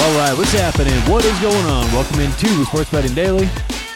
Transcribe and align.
All 0.00 0.16
right, 0.16 0.32
what's 0.36 0.52
happening? 0.52 0.94
What 1.10 1.26
is 1.26 1.38
going 1.40 1.66
on? 1.66 1.84
Welcome 1.92 2.20
into 2.20 2.64
Sports 2.64 2.90
Betting 2.90 3.12
Daily. 3.12 3.44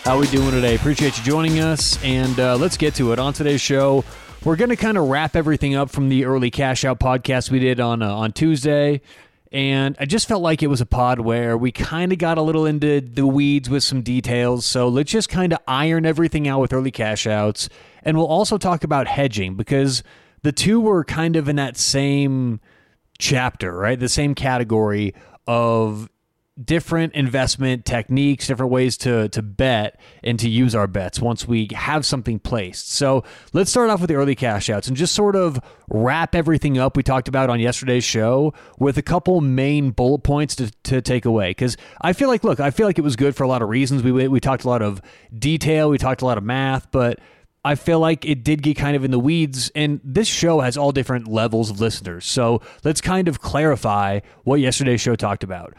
How 0.04 0.18
we 0.18 0.26
doing 0.26 0.50
today? 0.50 0.74
Appreciate 0.74 1.16
you 1.16 1.24
joining 1.24 1.60
us, 1.60 1.98
and 2.04 2.38
uh, 2.38 2.56
let's 2.56 2.76
get 2.76 2.94
to 2.96 3.12
it. 3.12 3.18
On 3.18 3.32
today's 3.32 3.62
show, 3.62 4.04
we're 4.44 4.56
going 4.56 4.68
to 4.68 4.76
kind 4.76 4.98
of 4.98 5.08
wrap 5.08 5.34
everything 5.34 5.74
up 5.74 5.88
from 5.88 6.10
the 6.10 6.26
early 6.26 6.50
cash 6.50 6.84
out 6.84 7.00
podcast 7.00 7.50
we 7.50 7.58
did 7.58 7.80
on 7.80 8.02
uh, 8.02 8.14
on 8.14 8.32
Tuesday, 8.32 9.00
and 9.50 9.96
I 9.98 10.04
just 10.04 10.28
felt 10.28 10.42
like 10.42 10.62
it 10.62 10.66
was 10.66 10.82
a 10.82 10.86
pod 10.86 11.20
where 11.20 11.56
we 11.56 11.72
kind 11.72 12.12
of 12.12 12.18
got 12.18 12.36
a 12.36 12.42
little 12.42 12.66
into 12.66 13.00
the 13.00 13.26
weeds 13.26 13.70
with 13.70 13.82
some 13.82 14.02
details. 14.02 14.66
So 14.66 14.88
let's 14.88 15.10
just 15.10 15.30
kind 15.30 15.54
of 15.54 15.58
iron 15.66 16.04
everything 16.04 16.46
out 16.46 16.60
with 16.60 16.74
early 16.74 16.90
cash 16.90 17.26
outs, 17.26 17.70
and 18.02 18.18
we'll 18.18 18.26
also 18.26 18.58
talk 18.58 18.84
about 18.84 19.06
hedging 19.06 19.54
because 19.54 20.02
the 20.42 20.52
two 20.52 20.82
were 20.82 21.02
kind 21.02 21.34
of 21.34 21.48
in 21.48 21.56
that 21.56 21.78
same 21.78 22.60
chapter, 23.18 23.74
right? 23.74 23.98
The 23.98 24.10
same 24.10 24.34
category 24.34 25.14
of 25.46 26.08
different 26.62 27.12
investment 27.14 27.84
techniques, 27.84 28.46
different 28.46 28.70
ways 28.70 28.96
to 28.96 29.28
to 29.30 29.42
bet 29.42 30.00
and 30.22 30.38
to 30.38 30.48
use 30.48 30.74
our 30.74 30.86
bets 30.86 31.20
once 31.20 31.48
we 31.48 31.68
have 31.74 32.06
something 32.06 32.38
placed. 32.38 32.92
So 32.92 33.24
let's 33.52 33.70
start 33.70 33.90
off 33.90 34.00
with 34.00 34.08
the 34.08 34.14
early 34.14 34.36
cash 34.36 34.70
outs 34.70 34.86
and 34.86 34.96
just 34.96 35.14
sort 35.14 35.34
of 35.34 35.58
wrap 35.88 36.34
everything 36.34 36.78
up 36.78 36.96
we 36.96 37.02
talked 37.02 37.26
about 37.26 37.50
on 37.50 37.58
yesterday's 37.58 38.04
show 38.04 38.54
with 38.78 38.96
a 38.96 39.02
couple 39.02 39.40
main 39.40 39.90
bullet 39.90 40.22
points 40.22 40.54
to, 40.56 40.70
to 40.84 41.02
take 41.02 41.24
away. 41.24 41.50
Because 41.50 41.76
I 42.00 42.12
feel 42.12 42.28
like, 42.28 42.44
look, 42.44 42.60
I 42.60 42.70
feel 42.70 42.86
like 42.86 42.98
it 42.98 43.04
was 43.04 43.16
good 43.16 43.34
for 43.34 43.42
a 43.42 43.48
lot 43.48 43.62
of 43.62 43.68
reasons. 43.68 44.02
We 44.02 44.12
we 44.28 44.40
talked 44.40 44.64
a 44.64 44.68
lot 44.68 44.82
of 44.82 45.02
detail, 45.36 45.90
we 45.90 45.98
talked 45.98 46.22
a 46.22 46.26
lot 46.26 46.38
of 46.38 46.44
math, 46.44 46.90
but 46.92 47.18
I 47.64 47.76
feel 47.76 47.98
like 47.98 48.26
it 48.26 48.44
did 48.44 48.62
get 48.62 48.76
kind 48.76 48.94
of 48.94 49.04
in 49.04 49.10
the 49.10 49.18
weeds, 49.18 49.70
and 49.74 50.00
this 50.04 50.28
show 50.28 50.60
has 50.60 50.76
all 50.76 50.92
different 50.92 51.26
levels 51.26 51.70
of 51.70 51.80
listeners. 51.80 52.26
So 52.26 52.60
let's 52.84 53.00
kind 53.00 53.26
of 53.26 53.40
clarify 53.40 54.20
what 54.42 54.60
yesterday's 54.60 55.00
show 55.00 55.16
talked 55.16 55.42
about. 55.42 55.74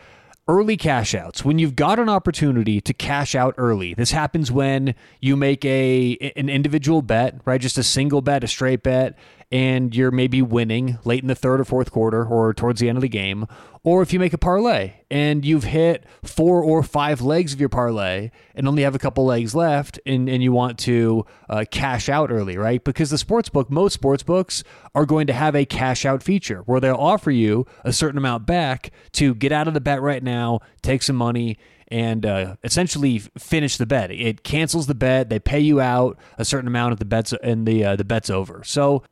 Early 0.47 0.77
cash 0.77 1.15
outs. 1.15 1.43
When 1.43 1.57
you've 1.57 1.75
got 1.75 1.97
an 1.99 2.09
opportunity 2.09 2.79
to 2.81 2.93
cash 2.93 3.33
out 3.35 3.55
early, 3.57 3.93
this 3.93 4.11
happens 4.11 4.51
when 4.51 4.93
you 5.19 5.35
make 5.35 5.65
a 5.65 6.33
an 6.35 6.49
individual 6.49 7.01
bet, 7.01 7.39
right? 7.45 7.59
Just 7.59 7.77
a 7.77 7.83
single 7.83 8.21
bet, 8.21 8.43
a 8.43 8.47
straight 8.47 8.83
bet, 8.83 9.17
and 9.55 9.95
you're 9.95 10.11
maybe 10.11 10.41
winning 10.41 10.99
late 11.05 11.21
in 11.21 11.29
the 11.29 11.33
third 11.33 11.61
or 11.61 11.63
fourth 11.63 11.89
quarter 11.89 12.25
or 12.25 12.53
towards 12.53 12.81
the 12.81 12.89
end 12.89 12.97
of 12.97 13.01
the 13.01 13.07
game, 13.07 13.47
or 13.85 14.01
if 14.01 14.11
you 14.11 14.19
make 14.19 14.33
a 14.33 14.37
parlay 14.37 14.95
and 15.09 15.45
you've 15.45 15.63
hit 15.63 16.03
four 16.25 16.61
or 16.61 16.83
five 16.83 17.21
legs 17.21 17.53
of 17.53 17.59
your 17.61 17.69
parlay 17.69 18.31
and 18.53 18.67
only 18.67 18.83
have 18.83 18.95
a 18.95 18.99
couple 18.99 19.23
legs 19.23 19.55
left 19.55 19.97
and, 20.05 20.27
and 20.27 20.43
you 20.43 20.51
want 20.51 20.77
to 20.77 21.25
uh, 21.49 21.63
cash 21.71 22.09
out 22.09 22.31
early, 22.31 22.57
right? 22.57 22.83
Because 22.83 23.11
the 23.11 23.17
sports 23.17 23.47
book, 23.47 23.71
most 23.71 23.93
sports 23.93 24.23
books 24.23 24.61
are 24.93 25.05
going 25.05 25.25
to 25.27 25.33
have 25.33 25.55
a 25.55 25.63
cash 25.63 26.05
out 26.05 26.21
feature 26.21 26.59
where 26.65 26.81
they'll 26.81 26.93
offer 26.93 27.31
you 27.31 27.65
a 27.85 27.93
certain 27.93 28.17
amount 28.17 28.45
back 28.45 28.91
to 29.13 29.33
get 29.33 29.53
out 29.53 29.69
of 29.69 29.73
the 29.73 29.79
bet 29.79 30.01
right 30.01 30.21
now, 30.21 30.59
take 30.81 31.01
some 31.01 31.15
money, 31.15 31.57
and 31.87 32.25
uh, 32.25 32.57
essentially 32.65 33.19
finish 33.37 33.77
the 33.77 33.85
bet. 33.85 34.11
It 34.11 34.43
cancels 34.43 34.87
the 34.87 34.95
bet. 34.95 35.29
They 35.29 35.39
pay 35.39 35.61
you 35.61 35.79
out 35.79 36.17
a 36.37 36.43
certain 36.43 36.67
amount 36.67 36.91
of 36.91 36.99
the 36.99 37.05
bets 37.05 37.33
and 37.41 37.65
the 37.65 37.85
uh, 37.85 37.95
the 37.95 38.03
bet's 38.03 38.29
over. 38.29 38.63
So 38.65 39.03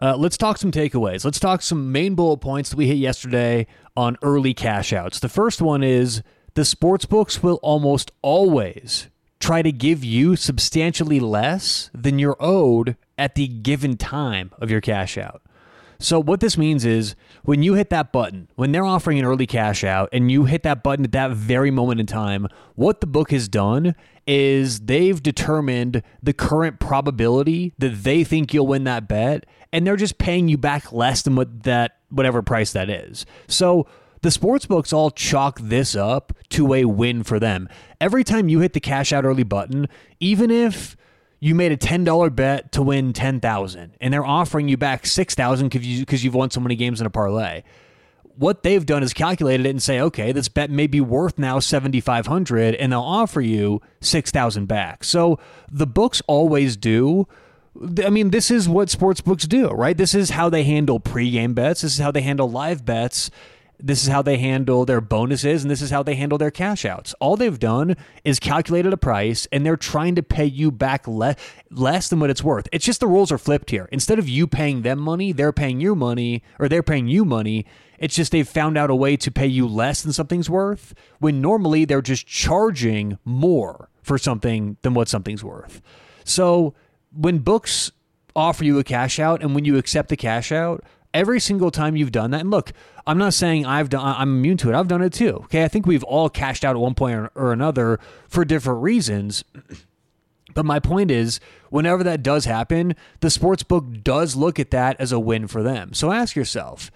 uh, 0.00 0.16
let's 0.16 0.36
talk 0.36 0.58
some 0.58 0.70
takeaways. 0.70 1.24
Let's 1.24 1.40
talk 1.40 1.62
some 1.62 1.92
main 1.92 2.14
bullet 2.14 2.38
points 2.38 2.70
that 2.70 2.76
we 2.76 2.86
hit 2.86 2.98
yesterday 2.98 3.66
on 3.96 4.16
early 4.22 4.54
cash 4.54 4.92
outs. 4.92 5.20
The 5.20 5.28
first 5.28 5.62
one 5.62 5.82
is 5.82 6.22
the 6.54 6.64
sports 6.64 7.06
books 7.06 7.42
will 7.42 7.58
almost 7.62 8.12
always 8.22 9.08
try 9.40 9.62
to 9.62 9.72
give 9.72 10.02
you 10.04 10.36
substantially 10.36 11.20
less 11.20 11.90
than 11.94 12.18
you're 12.18 12.36
owed 12.40 12.96
at 13.18 13.34
the 13.34 13.48
given 13.48 13.96
time 13.96 14.50
of 14.58 14.70
your 14.70 14.80
cash 14.80 15.16
out. 15.16 15.42
So, 15.98 16.20
what 16.20 16.40
this 16.40 16.58
means 16.58 16.84
is 16.84 17.14
when 17.44 17.62
you 17.62 17.74
hit 17.74 17.88
that 17.90 18.12
button, 18.12 18.48
when 18.54 18.72
they're 18.72 18.84
offering 18.84 19.18
an 19.18 19.24
early 19.24 19.46
cash 19.46 19.82
out 19.82 20.10
and 20.12 20.30
you 20.30 20.44
hit 20.44 20.62
that 20.64 20.82
button 20.82 21.06
at 21.06 21.12
that 21.12 21.30
very 21.30 21.70
moment 21.70 22.00
in 22.00 22.06
time, 22.06 22.48
what 22.74 23.00
the 23.00 23.06
book 23.06 23.30
has 23.30 23.48
done 23.48 23.94
is 24.26 24.80
they've 24.80 25.22
determined 25.22 26.02
the 26.22 26.32
current 26.32 26.80
probability 26.80 27.72
that 27.78 28.02
they 28.02 28.24
think 28.24 28.52
you'll 28.52 28.66
win 28.66 28.84
that 28.84 29.08
bet 29.08 29.44
and 29.76 29.86
they're 29.86 29.96
just 29.96 30.16
paying 30.16 30.48
you 30.48 30.56
back 30.56 30.90
less 30.90 31.20
than 31.20 31.36
what 31.36 31.64
that 31.64 31.98
whatever 32.08 32.40
price 32.40 32.72
that 32.72 32.88
is. 32.88 33.26
So 33.46 33.86
the 34.22 34.30
sports 34.30 34.64
books 34.64 34.90
all 34.90 35.10
chalk 35.10 35.60
this 35.60 35.94
up 35.94 36.32
to 36.50 36.72
a 36.72 36.86
win 36.86 37.22
for 37.22 37.38
them. 37.38 37.68
Every 38.00 38.24
time 38.24 38.48
you 38.48 38.60
hit 38.60 38.72
the 38.72 38.80
cash 38.80 39.12
out 39.12 39.26
early 39.26 39.42
button, 39.42 39.86
even 40.18 40.50
if 40.50 40.96
you 41.40 41.54
made 41.54 41.72
a 41.72 41.76
$10 41.76 42.34
bet 42.34 42.72
to 42.72 42.80
win 42.80 43.12
10,000 43.12 43.96
and 44.00 44.14
they're 44.14 44.24
offering 44.24 44.66
you 44.66 44.78
back 44.78 45.04
6,000 45.04 45.68
because 45.68 45.86
you, 45.86 46.06
you've 46.08 46.34
won 46.34 46.50
so 46.50 46.60
many 46.60 46.74
games 46.74 46.98
in 46.98 47.06
a 47.06 47.10
parlay 47.10 47.62
what 48.36 48.62
they've 48.62 48.84
done 48.84 49.02
is 49.02 49.14
calculated 49.14 49.66
it 49.66 49.70
and 49.70 49.82
say, 49.82 50.00
okay, 50.00 50.30
this 50.30 50.48
bet 50.48 50.70
may 50.70 50.86
be 50.86 51.00
worth 51.00 51.38
now 51.38 51.58
7,500 51.58 52.74
and 52.74 52.92
they'll 52.92 53.00
offer 53.00 53.40
you 53.40 53.80
6,000 54.00 54.66
back. 54.66 55.04
So 55.04 55.38
the 55.70 55.86
books 55.86 56.22
always 56.26 56.76
do. 56.76 57.26
I 58.04 58.10
mean, 58.10 58.30
this 58.30 58.50
is 58.50 58.68
what 58.68 58.90
sports 58.90 59.20
books 59.20 59.46
do, 59.46 59.68
right? 59.68 59.96
This 59.96 60.14
is 60.14 60.30
how 60.30 60.48
they 60.48 60.64
handle 60.64 61.00
pregame 61.00 61.54
bets. 61.54 61.82
This 61.82 61.94
is 61.94 61.98
how 61.98 62.10
they 62.10 62.22
handle 62.22 62.50
live 62.50 62.84
bets. 62.84 63.30
This 63.78 64.02
is 64.02 64.08
how 64.08 64.22
they 64.22 64.38
handle 64.38 64.86
their 64.86 65.02
bonuses, 65.02 65.62
and 65.62 65.70
this 65.70 65.82
is 65.82 65.90
how 65.90 66.02
they 66.02 66.14
handle 66.14 66.38
their 66.38 66.50
cash 66.50 66.86
outs. 66.86 67.14
All 67.20 67.36
they've 67.36 67.58
done 67.58 67.96
is 68.24 68.40
calculated 68.40 68.92
a 68.92 68.96
price, 68.96 69.46
and 69.52 69.66
they're 69.66 69.76
trying 69.76 70.14
to 70.14 70.22
pay 70.22 70.46
you 70.46 70.70
back 70.70 71.06
le- 71.06 71.36
less 71.70 72.08
than 72.08 72.18
what 72.18 72.30
it's 72.30 72.42
worth. 72.42 72.68
It's 72.72 72.86
just 72.86 73.00
the 73.00 73.06
rules 73.06 73.30
are 73.30 73.38
flipped 73.38 73.70
here. 73.70 73.86
Instead 73.92 74.18
of 74.18 74.28
you 74.28 74.46
paying 74.46 74.80
them 74.80 74.98
money, 74.98 75.32
they're 75.32 75.52
paying 75.52 75.78
you 75.78 75.94
money, 75.94 76.42
or 76.58 76.68
they're 76.70 76.82
paying 76.82 77.08
you 77.08 77.26
money, 77.26 77.66
it's 77.98 78.14
just 78.14 78.32
they've 78.32 78.48
found 78.48 78.78
out 78.78 78.90
a 78.90 78.94
way 78.94 79.16
to 79.16 79.30
pay 79.30 79.46
you 79.46 79.66
less 79.66 80.02
than 80.02 80.12
something's 80.12 80.48
worth 80.48 80.94
when 81.18 81.40
normally 81.40 81.84
they're 81.84 82.02
just 82.02 82.26
charging 82.26 83.18
more 83.24 83.90
for 84.02 84.16
something 84.16 84.78
than 84.82 84.94
what 84.94 85.08
something's 85.08 85.44
worth. 85.44 85.82
So 86.24 86.74
when 87.16 87.38
books 87.38 87.90
offer 88.34 88.64
you 88.64 88.78
a 88.78 88.84
cash 88.84 89.18
out 89.18 89.42
and 89.42 89.54
when 89.54 89.64
you 89.64 89.76
accept 89.78 90.08
the 90.08 90.16
cash 90.16 90.52
out, 90.52 90.84
every 91.14 91.40
single 91.40 91.70
time 91.70 91.96
you've 91.96 92.12
done 92.12 92.30
that, 92.32 92.42
and 92.42 92.50
look, 92.50 92.72
I'm 93.06 93.18
not 93.18 93.34
saying 93.34 93.64
I've 93.64 93.88
done 93.88 94.04
I'm 94.04 94.36
immune 94.36 94.58
to 94.58 94.70
it. 94.70 94.74
I've 94.74 94.88
done 94.88 95.02
it 95.02 95.12
too. 95.12 95.36
Okay. 95.44 95.64
I 95.64 95.68
think 95.68 95.86
we've 95.86 96.04
all 96.04 96.28
cashed 96.28 96.64
out 96.64 96.76
at 96.76 96.80
one 96.80 96.94
point 96.94 97.30
or 97.34 97.52
another 97.52 97.98
for 98.28 98.44
different 98.44 98.82
reasons. 98.82 99.44
But 100.54 100.64
my 100.64 100.80
point 100.80 101.10
is, 101.10 101.38
whenever 101.68 102.02
that 102.04 102.22
does 102.22 102.46
happen, 102.46 102.96
the 103.20 103.28
sports 103.28 103.62
book 103.62 103.84
does 104.02 104.36
look 104.36 104.58
at 104.58 104.70
that 104.70 104.98
as 104.98 105.12
a 105.12 105.20
win 105.20 105.48
for 105.48 105.62
them. 105.62 105.92
So 105.92 106.12
ask 106.12 106.34
yourself, 106.34 106.90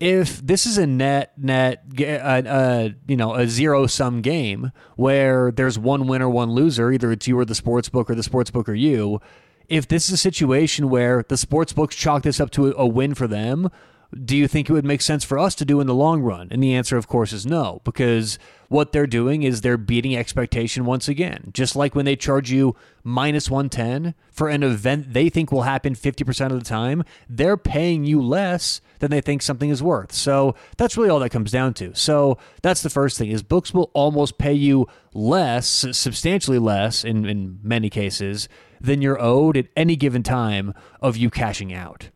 if 0.00 0.44
this 0.44 0.64
is 0.64 0.78
a 0.78 0.86
net 0.86 1.32
net 1.36 1.84
uh, 2.00 2.02
uh, 2.02 2.88
you 3.06 3.16
know 3.16 3.34
a 3.34 3.46
zero 3.46 3.86
sum 3.86 4.22
game 4.22 4.72
where 4.96 5.52
there's 5.52 5.78
one 5.78 6.06
winner 6.06 6.28
one 6.28 6.50
loser 6.50 6.90
either 6.90 7.12
it's 7.12 7.28
you 7.28 7.38
or 7.38 7.44
the 7.44 7.54
sports 7.54 7.90
book 7.90 8.10
or 8.10 8.14
the 8.14 8.22
sports 8.22 8.50
book 8.50 8.68
or 8.68 8.74
you 8.74 9.20
if 9.68 9.86
this 9.86 10.06
is 10.06 10.14
a 10.14 10.16
situation 10.16 10.88
where 10.88 11.24
the 11.28 11.36
sports 11.36 11.72
books 11.72 11.94
chalk 11.94 12.22
this 12.22 12.40
up 12.40 12.50
to 12.50 12.68
a, 12.68 12.74
a 12.76 12.86
win 12.86 13.14
for 13.14 13.28
them 13.28 13.70
do 14.12 14.36
you 14.36 14.48
think 14.48 14.68
it 14.68 14.72
would 14.72 14.84
make 14.84 15.02
sense 15.02 15.22
for 15.22 15.38
us 15.38 15.54
to 15.56 15.64
do 15.64 15.80
in 15.80 15.86
the 15.86 15.94
long 15.94 16.20
run? 16.20 16.48
And 16.50 16.62
the 16.62 16.74
answer, 16.74 16.96
of 16.96 17.06
course, 17.06 17.32
is 17.32 17.46
no, 17.46 17.80
because 17.84 18.38
what 18.68 18.92
they're 18.92 19.06
doing 19.06 19.42
is 19.42 19.60
they're 19.60 19.76
beating 19.76 20.16
expectation 20.16 20.84
once 20.84 21.08
again. 21.08 21.50
Just 21.52 21.76
like 21.76 21.94
when 21.94 22.04
they 22.04 22.16
charge 22.16 22.50
you 22.50 22.74
minus 23.04 23.50
110 23.50 24.14
for 24.30 24.48
an 24.48 24.62
event 24.62 25.12
they 25.12 25.28
think 25.28 25.50
will 25.50 25.62
happen 25.62 25.94
50% 25.94 26.52
of 26.52 26.58
the 26.58 26.64
time, 26.64 27.04
they're 27.28 27.56
paying 27.56 28.04
you 28.04 28.20
less 28.20 28.80
than 28.98 29.10
they 29.10 29.20
think 29.20 29.42
something 29.42 29.70
is 29.70 29.82
worth. 29.82 30.12
So 30.12 30.54
that's 30.76 30.96
really 30.96 31.08
all 31.08 31.20
that 31.20 31.30
comes 31.30 31.52
down 31.52 31.74
to. 31.74 31.94
So 31.94 32.38
that's 32.62 32.82
the 32.82 32.90
first 32.90 33.16
thing 33.16 33.30
is 33.30 33.42
books 33.42 33.72
will 33.72 33.90
almost 33.94 34.38
pay 34.38 34.52
you 34.52 34.88
less, 35.14 35.68
substantially 35.68 36.58
less 36.58 37.04
in, 37.04 37.24
in 37.26 37.60
many 37.62 37.90
cases, 37.90 38.48
than 38.80 39.02
you're 39.02 39.20
owed 39.20 39.56
at 39.56 39.66
any 39.76 39.94
given 39.94 40.22
time 40.22 40.74
of 41.00 41.16
you 41.16 41.30
cashing 41.30 41.72
out. 41.72 42.10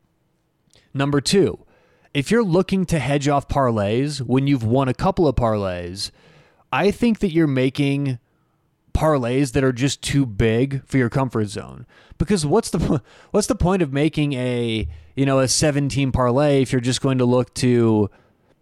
Number 0.92 1.20
two, 1.20 1.58
if 2.14 2.30
you're 2.30 2.44
looking 2.44 2.86
to 2.86 3.00
hedge 3.00 3.28
off 3.28 3.48
parlays 3.48 4.20
when 4.20 4.46
you've 4.46 4.64
won 4.64 4.88
a 4.88 4.94
couple 4.94 5.26
of 5.26 5.34
parlays, 5.34 6.12
I 6.72 6.92
think 6.92 7.18
that 7.18 7.32
you're 7.32 7.48
making 7.48 8.18
parlays 8.94 9.52
that 9.52 9.64
are 9.64 9.72
just 9.72 10.00
too 10.00 10.24
big 10.24 10.86
for 10.86 10.96
your 10.96 11.10
comfort 11.10 11.46
zone. 11.46 11.84
Because 12.16 12.46
what's 12.46 12.70
the 12.70 13.02
what's 13.32 13.48
the 13.48 13.56
point 13.56 13.82
of 13.82 13.92
making 13.92 14.32
a 14.34 14.88
you 15.16 15.26
know 15.26 15.40
a 15.40 15.48
17 15.48 16.12
parlay 16.12 16.62
if 16.62 16.72
you're 16.72 16.80
just 16.80 17.00
going 17.00 17.18
to 17.18 17.24
look 17.24 17.52
to 17.54 18.08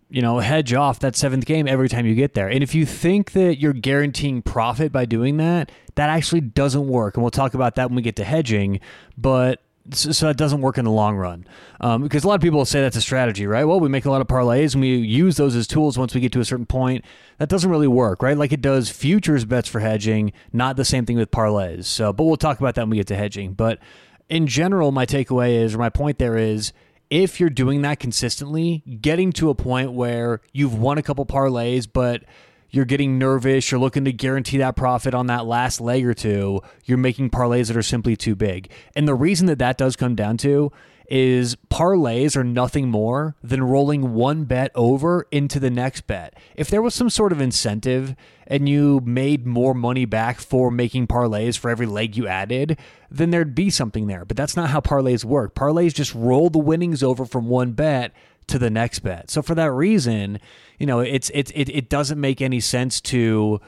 you 0.08 0.22
know 0.22 0.38
hedge 0.38 0.72
off 0.72 0.98
that 1.00 1.14
seventh 1.14 1.44
game 1.44 1.68
every 1.68 1.90
time 1.90 2.06
you 2.06 2.14
get 2.14 2.32
there? 2.32 2.48
And 2.48 2.62
if 2.62 2.74
you 2.74 2.86
think 2.86 3.32
that 3.32 3.60
you're 3.60 3.74
guaranteeing 3.74 4.40
profit 4.40 4.92
by 4.92 5.04
doing 5.04 5.36
that, 5.36 5.70
that 5.96 6.08
actually 6.08 6.40
doesn't 6.40 6.88
work. 6.88 7.16
And 7.16 7.22
we'll 7.22 7.30
talk 7.30 7.52
about 7.52 7.74
that 7.74 7.90
when 7.90 7.96
we 7.96 8.02
get 8.02 8.16
to 8.16 8.24
hedging. 8.24 8.80
But 9.18 9.60
so 9.90 10.28
it 10.28 10.36
doesn't 10.36 10.60
work 10.60 10.78
in 10.78 10.84
the 10.84 10.90
long 10.90 11.16
run. 11.16 11.46
Um, 11.80 12.02
because 12.02 12.24
a 12.24 12.28
lot 12.28 12.34
of 12.34 12.40
people 12.40 12.64
say 12.64 12.80
that's 12.80 12.96
a 12.96 13.02
strategy, 13.02 13.46
right? 13.46 13.64
Well, 13.64 13.80
we 13.80 13.88
make 13.88 14.04
a 14.04 14.10
lot 14.10 14.20
of 14.20 14.28
parlays 14.28 14.74
and 14.74 14.80
we 14.80 14.96
use 14.96 15.36
those 15.36 15.56
as 15.56 15.66
tools 15.66 15.98
once 15.98 16.14
we 16.14 16.20
get 16.20 16.32
to 16.32 16.40
a 16.40 16.44
certain 16.44 16.66
point. 16.66 17.04
That 17.38 17.48
doesn't 17.48 17.70
really 17.70 17.88
work, 17.88 18.22
right? 18.22 18.36
Like 18.36 18.52
it 18.52 18.60
does 18.60 18.90
futures 18.90 19.44
bets 19.44 19.68
for 19.68 19.80
hedging, 19.80 20.32
not 20.52 20.76
the 20.76 20.84
same 20.84 21.04
thing 21.04 21.16
with 21.16 21.30
parlays. 21.30 21.84
So, 21.84 22.12
but 22.12 22.24
we'll 22.24 22.36
talk 22.36 22.58
about 22.58 22.76
that 22.76 22.82
when 22.82 22.90
we 22.90 22.96
get 22.98 23.08
to 23.08 23.16
hedging. 23.16 23.54
But 23.54 23.80
in 24.28 24.46
general, 24.46 24.92
my 24.92 25.04
takeaway 25.04 25.62
is, 25.62 25.74
or 25.74 25.78
my 25.78 25.90
point 25.90 26.18
there 26.18 26.36
is, 26.36 26.72
if 27.10 27.40
you're 27.40 27.50
doing 27.50 27.82
that 27.82 27.98
consistently, 27.98 28.82
getting 29.00 29.32
to 29.32 29.50
a 29.50 29.54
point 29.54 29.92
where 29.92 30.40
you've 30.52 30.78
won 30.78 30.96
a 30.96 31.02
couple 31.02 31.26
parlays, 31.26 31.86
but 31.92 32.22
you're 32.72 32.86
getting 32.86 33.18
nervous, 33.18 33.70
you're 33.70 33.80
looking 33.80 34.06
to 34.06 34.12
guarantee 34.12 34.56
that 34.56 34.74
profit 34.76 35.14
on 35.14 35.26
that 35.26 35.46
last 35.46 35.80
leg 35.80 36.04
or 36.04 36.14
two, 36.14 36.60
you're 36.84 36.98
making 36.98 37.30
parlays 37.30 37.68
that 37.68 37.76
are 37.76 37.82
simply 37.82 38.16
too 38.16 38.34
big. 38.34 38.70
And 38.96 39.06
the 39.06 39.14
reason 39.14 39.46
that 39.46 39.58
that 39.58 39.76
does 39.76 39.94
come 39.94 40.14
down 40.14 40.38
to 40.38 40.72
is 41.08 41.56
parlays 41.70 42.36
are 42.36 42.44
nothing 42.44 42.88
more 42.88 43.36
than 43.42 43.62
rolling 43.62 44.14
one 44.14 44.44
bet 44.44 44.70
over 44.74 45.26
into 45.30 45.60
the 45.60 45.70
next 45.70 46.06
bet. 46.06 46.34
If 46.56 46.70
there 46.70 46.80
was 46.80 46.94
some 46.94 47.10
sort 47.10 47.32
of 47.32 47.40
incentive 47.40 48.16
and 48.46 48.66
you 48.66 49.00
made 49.04 49.46
more 49.46 49.74
money 49.74 50.06
back 50.06 50.40
for 50.40 50.70
making 50.70 51.08
parlays 51.08 51.58
for 51.58 51.70
every 51.70 51.84
leg 51.84 52.16
you 52.16 52.26
added, 52.26 52.78
then 53.10 53.30
there'd 53.30 53.54
be 53.54 53.68
something 53.68 54.06
there. 54.06 54.24
But 54.24 54.38
that's 54.38 54.56
not 54.56 54.70
how 54.70 54.80
parlays 54.80 55.22
work. 55.22 55.54
Parlays 55.54 55.92
just 55.92 56.14
roll 56.14 56.48
the 56.48 56.58
winnings 56.58 57.02
over 57.02 57.26
from 57.26 57.48
one 57.48 57.72
bet 57.72 58.12
to 58.48 58.58
the 58.58 58.70
next 58.70 59.00
bet. 59.00 59.30
So 59.30 59.42
for 59.42 59.54
that 59.54 59.70
reason, 59.72 60.38
you 60.78 60.86
know, 60.86 61.00
it's 61.00 61.30
it's 61.34 61.50
it, 61.54 61.68
it 61.68 61.88
doesn't 61.88 62.20
make 62.20 62.40
any 62.40 62.60
sense 62.60 63.00
to 63.02 63.60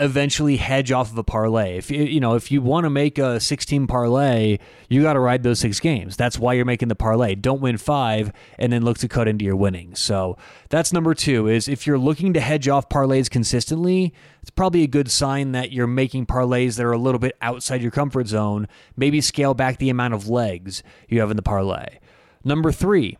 eventually 0.00 0.56
hedge 0.56 0.92
off 0.92 1.10
of 1.10 1.18
a 1.18 1.24
parlay. 1.24 1.76
If 1.76 1.90
you, 1.90 2.20
know, 2.20 2.34
if 2.34 2.52
you 2.52 2.62
want 2.62 2.84
to 2.84 2.90
make 2.90 3.18
a 3.18 3.40
16 3.40 3.86
parlay, 3.86 4.58
you 4.88 5.02
got 5.02 5.14
to 5.14 5.20
ride 5.20 5.42
those 5.42 5.58
six 5.58 5.80
games. 5.80 6.16
That's 6.16 6.38
why 6.38 6.52
you're 6.52 6.64
making 6.64 6.88
the 6.88 6.94
parlay. 6.94 7.34
Don't 7.34 7.60
win 7.60 7.78
five 7.78 8.32
and 8.58 8.72
then 8.72 8.84
look 8.84 8.98
to 8.98 9.08
cut 9.08 9.26
into 9.26 9.44
your 9.44 9.56
winnings. 9.56 9.98
So 9.98 10.36
that's 10.68 10.92
number 10.92 11.14
two 11.14 11.48
is 11.48 11.68
if 11.68 11.86
you're 11.86 11.98
looking 11.98 12.32
to 12.34 12.40
hedge 12.40 12.68
off 12.68 12.88
parlays 12.88 13.28
consistently, 13.28 14.14
it's 14.40 14.50
probably 14.50 14.84
a 14.84 14.88
good 14.88 15.10
sign 15.10 15.52
that 15.52 15.72
you're 15.72 15.88
making 15.88 16.26
parlays 16.26 16.76
that 16.76 16.86
are 16.86 16.92
a 16.92 16.98
little 16.98 17.18
bit 17.18 17.36
outside 17.42 17.82
your 17.82 17.90
comfort 17.90 18.28
zone. 18.28 18.68
Maybe 18.96 19.20
scale 19.20 19.54
back 19.54 19.78
the 19.78 19.90
amount 19.90 20.14
of 20.14 20.28
legs 20.28 20.82
you 21.08 21.20
have 21.20 21.30
in 21.30 21.36
the 21.36 21.42
parlay. 21.42 21.98
Number 22.44 22.70
three, 22.70 23.18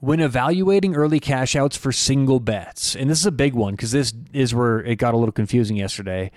when 0.00 0.20
evaluating 0.20 0.94
early 0.94 1.20
cash 1.20 1.56
outs 1.56 1.76
for 1.76 1.92
single 1.92 2.40
bets, 2.40 2.94
and 2.94 3.10
this 3.10 3.18
is 3.18 3.26
a 3.26 3.32
big 3.32 3.54
one 3.54 3.74
because 3.74 3.90
this 3.90 4.12
is 4.32 4.54
where 4.54 4.80
it 4.80 4.96
got 4.96 5.14
a 5.14 5.16
little 5.16 5.32
confusing 5.32 5.76
yesterday. 5.76 6.30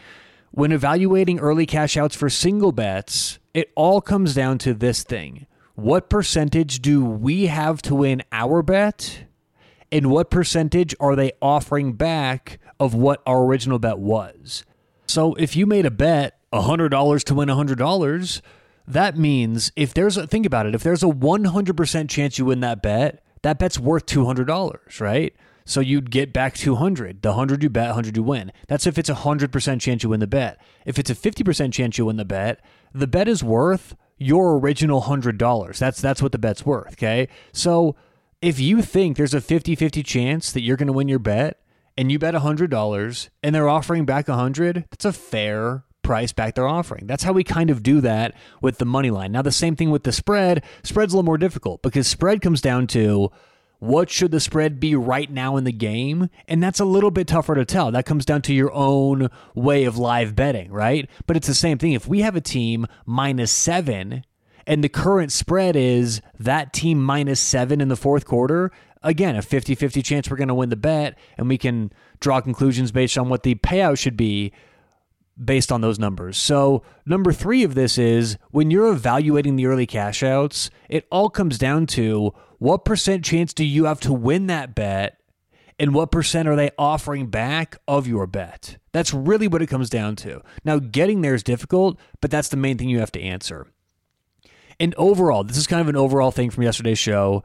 When 0.51 0.71
evaluating 0.71 1.39
early 1.39 1.65
cash 1.65 1.95
outs 1.95 2.15
for 2.15 2.29
single 2.29 2.71
bets, 2.71 3.39
it 3.53 3.71
all 3.75 4.01
comes 4.01 4.33
down 4.33 4.57
to 4.59 4.73
this 4.73 5.03
thing. 5.03 5.45
What 5.75 6.09
percentage 6.09 6.81
do 6.81 7.05
we 7.05 7.47
have 7.47 7.81
to 7.83 7.95
win 7.95 8.23
our 8.31 8.61
bet? 8.61 9.25
And 9.91 10.09
what 10.09 10.29
percentage 10.29 10.95
are 10.99 11.15
they 11.15 11.33
offering 11.41 11.93
back 11.93 12.59
of 12.79 12.93
what 12.93 13.21
our 13.25 13.43
original 13.43 13.79
bet 13.79 13.99
was? 13.99 14.65
So 15.05 15.33
if 15.35 15.55
you 15.55 15.65
made 15.65 15.85
a 15.85 15.91
bet 15.91 16.39
$100 16.53 17.23
to 17.23 17.35
win 17.35 17.49
$100, 17.49 18.41
that 18.87 19.17
means 19.17 19.71
if 19.75 19.93
there's 19.93 20.17
a 20.17 20.27
think 20.27 20.45
about 20.45 20.65
it, 20.65 20.75
if 20.75 20.83
there's 20.83 21.03
a 21.03 21.07
100% 21.07 22.09
chance 22.09 22.37
you 22.37 22.45
win 22.45 22.61
that 22.61 22.81
bet, 22.81 23.23
that 23.41 23.59
bet's 23.59 23.79
worth 23.79 24.05
$200, 24.05 24.99
right? 24.99 25.33
So 25.65 25.79
you'd 25.79 26.11
get 26.11 26.33
back 26.33 26.55
200. 26.55 27.21
The 27.21 27.29
100 27.29 27.63
you 27.63 27.69
bet, 27.69 27.88
100 27.88 28.17
you 28.17 28.23
win. 28.23 28.51
That's 28.67 28.88
if 28.88 28.97
it's 28.97 29.09
a 29.09 29.15
100% 29.15 29.81
chance 29.81 30.03
you 30.03 30.09
win 30.09 30.19
the 30.19 30.27
bet. 30.27 30.59
If 30.85 30.99
it's 30.99 31.09
a 31.09 31.15
50% 31.15 31.71
chance 31.71 31.97
you 31.97 32.05
win 32.05 32.17
the 32.17 32.25
bet, 32.25 32.63
the 32.93 33.07
bet 33.07 33.27
is 33.27 33.43
worth 33.43 33.95
your 34.17 34.57
original 34.57 35.03
$100. 35.03 35.77
That's 35.77 36.01
that's 36.01 36.21
what 36.21 36.31
the 36.31 36.38
bet's 36.38 36.65
worth, 36.65 36.93
okay? 36.93 37.27
So 37.53 37.95
if 38.41 38.59
you 38.59 38.81
think 38.81 39.17
there's 39.17 39.33
a 39.33 39.41
50-50 39.41 40.05
chance 40.05 40.51
that 40.51 40.61
you're 40.61 40.77
going 40.77 40.88
to 40.88 40.93
win 40.93 41.07
your 41.07 41.19
bet 41.19 41.59
and 41.97 42.11
you 42.11 42.19
bet 42.19 42.33
$100 42.33 43.29
and 43.43 43.55
they're 43.55 43.69
offering 43.69 44.05
back 44.05 44.27
100, 44.27 44.85
that's 44.89 45.05
a 45.05 45.13
fair 45.13 45.83
price 46.01 46.31
back 46.31 46.56
they're 46.56 46.68
offering. 46.68 47.07
That's 47.07 47.24
how 47.24 47.33
we 47.33 47.44
kind 47.44 47.69
of 47.69 47.83
do 47.83 48.01
that 48.01 48.36
with 48.62 48.77
the 48.77 48.86
money 48.86 49.12
line. 49.12 49.31
Now, 49.31 49.42
the 49.42 49.51
same 49.51 49.75
thing 49.75 49.92
with 49.92 50.03
the 50.03 50.12
spread. 50.12 50.63
Spread's 50.83 51.13
a 51.13 51.18
little 51.18 51.25
more 51.25 51.38
difficult 51.38 51.81
because 51.81 52.07
spread 52.07 52.42
comes 52.42 52.62
down 52.62 52.88
to 52.88 53.31
what 53.81 54.12
should 54.12 54.30
the 54.30 54.39
spread 54.39 54.80
be 54.80 54.95
right 54.95 55.31
now 55.31 55.57
in 55.57 55.63
the 55.63 55.71
game? 55.71 56.30
And 56.48 56.62
that's 56.62 56.80
a 56.80 56.86
little 56.86 57.09
bit 57.09 57.27
tougher 57.27 57.56
to 57.56 57.65
tell. 57.65 57.92
That 57.92 58.06
comes 58.06 58.25
down 58.25 58.44
to 58.44 58.53
your 58.53 58.71
own 58.74 59.30
way 59.56 59.86
of 59.86 59.98
live 59.98 60.36
betting, 60.36 60.71
right? 60.71 61.09
But 61.25 61.36
it's 61.36 61.48
the 61.48 61.56
same 61.56 61.80
thing. 61.80 61.94
If 61.94 62.07
we 62.07 62.21
have 62.21 62.36
a 62.36 62.42
team 62.42 62.86
minus 63.07 63.51
seven 63.51 64.24
and 64.68 64.83
the 64.83 64.89
current 64.89 65.31
spread 65.31 65.75
is 65.75 66.21
that 66.39 66.74
team 66.74 67.03
minus 67.03 67.39
seven 67.39 67.81
in 67.81 67.88
the 67.88 67.95
fourth 67.95 68.25
quarter, 68.25 68.71
again, 69.01 69.36
a 69.36 69.42
50 69.42 69.74
50 69.74 70.03
chance 70.03 70.30
we're 70.30 70.38
going 70.38 70.48
to 70.48 70.53
win 70.53 70.69
the 70.69 70.75
bet, 70.75 71.18
and 71.36 71.50
we 71.50 71.57
can 71.57 71.92
draw 72.19 72.39
conclusions 72.39 72.92
based 72.92 73.18
on 73.18 73.30
what 73.30 73.42
the 73.42 73.56
payout 73.56 73.98
should 73.98 74.15
be 74.15 74.53
based 75.43 75.71
on 75.71 75.81
those 75.81 75.99
numbers. 75.99 76.38
So, 76.38 76.83
number 77.05 77.33
three 77.33 77.63
of 77.63 77.75
this 77.75 77.97
is 77.97 78.38
when 78.51 78.71
you're 78.71 78.91
evaluating 78.91 79.55
the 79.55 79.65
early 79.65 79.85
cash 79.85 80.23
outs, 80.23 80.69
it 80.89 81.07
all 81.11 81.29
comes 81.29 81.57
down 81.57 81.88
to 81.88 82.33
what 82.59 82.85
percent 82.85 83.25
chance 83.25 83.53
do 83.53 83.65
you 83.65 83.85
have 83.85 83.99
to 84.01 84.13
win 84.13 84.47
that 84.47 84.75
bet 84.75 85.17
and 85.81 85.95
what 85.95 86.11
percent 86.11 86.47
are 86.47 86.55
they 86.55 86.69
offering 86.77 87.25
back 87.25 87.75
of 87.88 88.07
your 88.07 88.27
bet? 88.27 88.77
That's 88.91 89.15
really 89.15 89.47
what 89.47 89.63
it 89.63 89.67
comes 89.67 89.89
down 89.89 90.15
to. 90.17 90.41
Now, 90.63 90.77
getting 90.77 91.21
there 91.21 91.33
is 91.33 91.41
difficult, 91.41 91.99
but 92.21 92.29
that's 92.29 92.49
the 92.49 92.57
main 92.57 92.77
thing 92.77 92.88
you 92.88 92.99
have 92.99 93.11
to 93.13 93.21
answer. 93.21 93.65
And 94.79 94.93
overall, 94.95 95.43
this 95.43 95.57
is 95.57 95.65
kind 95.65 95.81
of 95.81 95.88
an 95.88 95.95
overall 95.95 96.29
thing 96.29 96.51
from 96.51 96.63
yesterday's 96.65 96.99
show. 96.99 97.43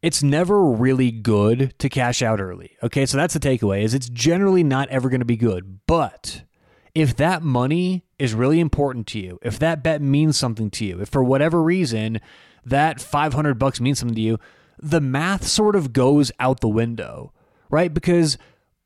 It's 0.00 0.22
never 0.22 0.62
really 0.62 1.10
good 1.10 1.78
to 1.78 1.90
cash 1.90 2.22
out 2.22 2.40
early. 2.40 2.78
Okay, 2.82 3.04
so 3.04 3.18
that's 3.18 3.34
the 3.34 3.40
takeaway 3.40 3.82
is 3.82 3.92
it's 3.92 4.08
generally 4.08 4.64
not 4.64 4.88
ever 4.88 5.10
going 5.10 5.20
to 5.20 5.26
be 5.26 5.36
good. 5.36 5.80
But 5.86 6.44
if 6.96 7.14
that 7.16 7.42
money 7.42 8.06
is 8.18 8.32
really 8.32 8.58
important 8.58 9.06
to 9.06 9.18
you, 9.18 9.38
if 9.42 9.58
that 9.58 9.82
bet 9.82 10.00
means 10.00 10.38
something 10.38 10.70
to 10.70 10.82
you, 10.86 11.02
if 11.02 11.10
for 11.10 11.22
whatever 11.22 11.62
reason 11.62 12.18
that 12.64 13.02
500 13.02 13.58
bucks 13.58 13.82
means 13.82 13.98
something 13.98 14.14
to 14.14 14.20
you, 14.22 14.38
the 14.78 15.02
math 15.02 15.46
sort 15.46 15.76
of 15.76 15.92
goes 15.92 16.32
out 16.40 16.60
the 16.60 16.70
window, 16.70 17.34
right? 17.68 17.92
Because 17.92 18.38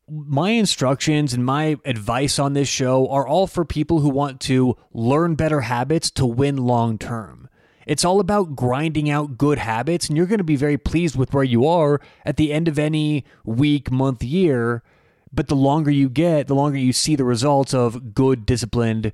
my 0.09 0.49
instructions 0.49 1.33
and 1.33 1.45
my 1.45 1.77
advice 1.85 2.37
on 2.37 2.51
this 2.51 2.67
show 2.67 3.07
are 3.07 3.25
all 3.25 3.47
for 3.47 3.63
people 3.63 4.01
who 4.01 4.09
want 4.09 4.41
to 4.41 4.75
learn 4.91 5.35
better 5.35 5.61
habits 5.61 6.11
to 6.11 6.25
win 6.25 6.57
long 6.57 6.97
term. 6.97 7.47
It's 7.87 8.03
all 8.03 8.19
about 8.19 8.57
grinding 8.57 9.09
out 9.09 9.37
good 9.37 9.57
habits, 9.57 10.09
and 10.09 10.17
you're 10.17 10.25
going 10.25 10.39
to 10.39 10.43
be 10.43 10.57
very 10.57 10.77
pleased 10.77 11.15
with 11.15 11.33
where 11.33 11.45
you 11.45 11.65
are 11.65 12.01
at 12.25 12.35
the 12.35 12.51
end 12.51 12.67
of 12.67 12.77
any 12.77 13.23
week, 13.45 13.89
month, 13.89 14.21
year 14.21 14.83
but 15.33 15.47
the 15.47 15.55
longer 15.55 15.91
you 15.91 16.09
get, 16.09 16.47
the 16.47 16.55
longer 16.55 16.77
you 16.77 16.93
see 16.93 17.15
the 17.15 17.23
results 17.23 17.73
of 17.73 18.13
good, 18.13 18.45
disciplined 18.45 19.13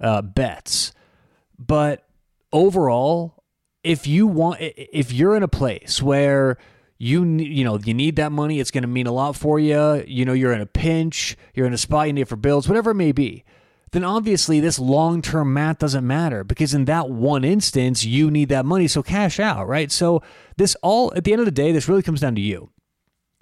uh, 0.00 0.22
bets. 0.22 0.92
But 1.58 2.06
overall, 2.52 3.42
if 3.82 4.06
you 4.06 4.26
want, 4.26 4.58
if 4.60 5.12
you're 5.12 5.36
in 5.36 5.42
a 5.42 5.48
place 5.48 6.02
where 6.02 6.58
you 6.98 7.24
you 7.24 7.64
know 7.64 7.78
you 7.78 7.94
need 7.94 8.16
that 8.16 8.32
money, 8.32 8.60
it's 8.60 8.70
going 8.70 8.82
to 8.82 8.88
mean 8.88 9.06
a 9.06 9.12
lot 9.12 9.36
for 9.36 9.58
you. 9.58 10.04
You 10.06 10.24
know 10.24 10.32
you're 10.32 10.52
in 10.52 10.60
a 10.60 10.66
pinch, 10.66 11.36
you're 11.54 11.66
in 11.66 11.74
a 11.74 11.78
spot 11.78 12.06
you 12.06 12.12
need 12.12 12.28
for 12.28 12.36
bills, 12.36 12.68
whatever 12.68 12.90
it 12.90 12.96
may 12.96 13.12
be. 13.12 13.44
Then 13.92 14.04
obviously 14.04 14.58
this 14.58 14.78
long 14.78 15.22
term 15.22 15.52
math 15.52 15.78
doesn't 15.78 16.06
matter 16.06 16.42
because 16.42 16.74
in 16.74 16.86
that 16.86 17.10
one 17.10 17.44
instance 17.44 18.04
you 18.04 18.30
need 18.30 18.48
that 18.48 18.66
money, 18.66 18.88
so 18.88 19.02
cash 19.02 19.38
out, 19.38 19.68
right? 19.68 19.92
So 19.92 20.22
this 20.56 20.76
all 20.82 21.12
at 21.14 21.24
the 21.24 21.32
end 21.32 21.40
of 21.40 21.46
the 21.46 21.52
day, 21.52 21.70
this 21.72 21.88
really 21.88 22.02
comes 22.02 22.20
down 22.20 22.34
to 22.34 22.40
you, 22.40 22.70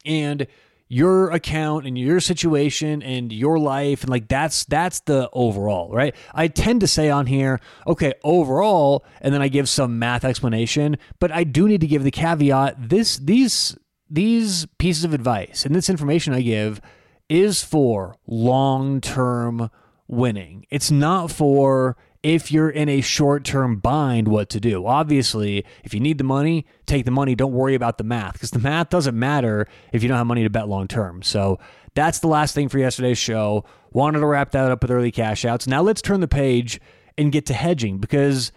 and 0.04 0.46
your 0.92 1.30
account 1.30 1.86
and 1.86 1.96
your 1.96 2.20
situation 2.20 3.02
and 3.02 3.32
your 3.32 3.58
life 3.58 4.02
and 4.02 4.10
like 4.10 4.28
that's 4.28 4.64
that's 4.66 5.00
the 5.00 5.28
overall 5.32 5.90
right? 5.90 6.14
I 6.34 6.48
tend 6.48 6.80
to 6.82 6.86
say 6.86 7.08
on 7.08 7.26
here 7.26 7.60
okay 7.86 8.12
overall 8.22 9.04
and 9.20 9.32
then 9.32 9.40
i 9.40 9.48
give 9.48 9.68
some 9.68 9.98
math 9.98 10.24
explanation 10.24 10.98
but 11.18 11.32
i 11.32 11.44
do 11.44 11.66
need 11.66 11.80
to 11.80 11.86
give 11.86 12.04
the 12.04 12.10
caveat 12.10 12.90
this 12.90 13.16
these 13.16 13.76
these 14.10 14.66
pieces 14.78 15.04
of 15.04 15.14
advice 15.14 15.64
and 15.64 15.74
this 15.74 15.88
information 15.88 16.34
i 16.34 16.42
give 16.42 16.80
is 17.28 17.62
for 17.64 18.16
long-term 18.26 19.70
winning. 20.06 20.66
It's 20.70 20.90
not 20.90 21.30
for 21.30 21.96
if 22.22 22.52
you're 22.52 22.70
in 22.70 22.88
a 22.88 23.00
short 23.00 23.44
term 23.44 23.76
bind, 23.76 24.28
what 24.28 24.48
to 24.50 24.60
do. 24.60 24.86
Obviously, 24.86 25.64
if 25.82 25.92
you 25.92 26.00
need 26.00 26.18
the 26.18 26.24
money, 26.24 26.66
take 26.86 27.04
the 27.04 27.10
money. 27.10 27.34
Don't 27.34 27.52
worry 27.52 27.74
about 27.74 27.98
the 27.98 28.04
math 28.04 28.34
because 28.34 28.50
the 28.50 28.58
math 28.58 28.90
doesn't 28.90 29.18
matter 29.18 29.66
if 29.92 30.02
you 30.02 30.08
don't 30.08 30.18
have 30.18 30.26
money 30.26 30.44
to 30.44 30.50
bet 30.50 30.68
long 30.68 30.86
term. 30.86 31.22
So 31.22 31.58
that's 31.94 32.20
the 32.20 32.28
last 32.28 32.54
thing 32.54 32.68
for 32.68 32.78
yesterday's 32.78 33.18
show. 33.18 33.64
Wanted 33.92 34.20
to 34.20 34.26
wrap 34.26 34.52
that 34.52 34.70
up 34.70 34.82
with 34.82 34.90
early 34.90 35.10
cash 35.10 35.44
outs. 35.44 35.66
Now 35.66 35.82
let's 35.82 36.00
turn 36.00 36.20
the 36.20 36.28
page 36.28 36.80
and 37.18 37.32
get 37.32 37.46
to 37.46 37.54
hedging 37.54 37.98
because. 37.98 38.52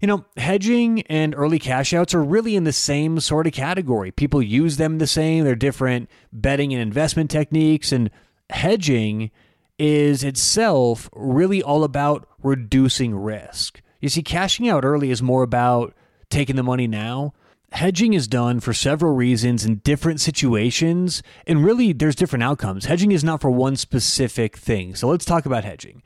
You 0.00 0.06
know, 0.06 0.24
hedging 0.36 1.02
and 1.08 1.34
early 1.34 1.58
cash 1.58 1.92
outs 1.92 2.14
are 2.14 2.22
really 2.22 2.54
in 2.54 2.62
the 2.62 2.72
same 2.72 3.18
sort 3.18 3.48
of 3.48 3.52
category. 3.52 4.12
People 4.12 4.40
use 4.40 4.76
them 4.76 4.98
the 4.98 5.08
same. 5.08 5.42
They're 5.42 5.56
different 5.56 6.08
betting 6.32 6.72
and 6.72 6.80
investment 6.80 7.32
techniques. 7.32 7.90
And 7.90 8.08
hedging 8.48 9.32
is 9.78 10.24
itself 10.24 11.08
really 11.12 11.62
all 11.62 11.84
about 11.84 12.28
reducing 12.42 13.14
risk. 13.14 13.80
You 14.00 14.08
see, 14.08 14.22
cashing 14.22 14.68
out 14.68 14.84
early 14.84 15.10
is 15.10 15.22
more 15.22 15.42
about 15.42 15.94
taking 16.30 16.56
the 16.56 16.62
money 16.62 16.86
now. 16.86 17.32
Hedging 17.72 18.14
is 18.14 18.26
done 18.26 18.60
for 18.60 18.72
several 18.72 19.14
reasons 19.14 19.64
in 19.64 19.76
different 19.76 20.20
situations, 20.20 21.22
and 21.46 21.64
really 21.64 21.92
there's 21.92 22.16
different 22.16 22.42
outcomes. 22.42 22.86
Hedging 22.86 23.12
is 23.12 23.22
not 23.22 23.42
for 23.42 23.50
one 23.50 23.76
specific 23.76 24.56
thing. 24.56 24.94
So 24.94 25.08
let's 25.08 25.26
talk 25.26 25.44
about 25.44 25.64
hedging. 25.64 26.02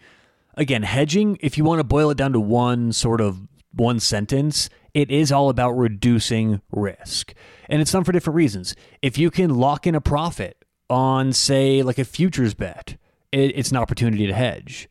Again, 0.56 0.82
hedging, 0.82 1.38
if 1.40 1.56
you 1.56 1.64
want 1.64 1.78
to 1.78 1.84
boil 1.84 2.10
it 2.10 2.18
down 2.18 2.32
to 2.32 2.40
one 2.40 2.92
sort 2.92 3.20
of 3.20 3.46
one 3.72 4.00
sentence, 4.00 4.68
it 4.92 5.10
is 5.10 5.30
all 5.30 5.48
about 5.48 5.72
reducing 5.72 6.60
risk. 6.72 7.32
And 7.68 7.80
it's 7.80 7.92
done 7.92 8.04
for 8.04 8.12
different 8.12 8.36
reasons. 8.36 8.74
If 9.00 9.16
you 9.16 9.30
can 9.30 9.54
lock 9.54 9.86
in 9.86 9.94
a 9.94 10.00
profit 10.00 10.64
on, 10.90 11.32
say, 11.32 11.82
like 11.82 11.98
a 11.98 12.04
futures 12.04 12.54
bet, 12.54 12.96
it's 13.32 13.70
an 13.70 13.76
opportunity 13.76 14.26
to 14.26 14.34
hedge. 14.34 14.88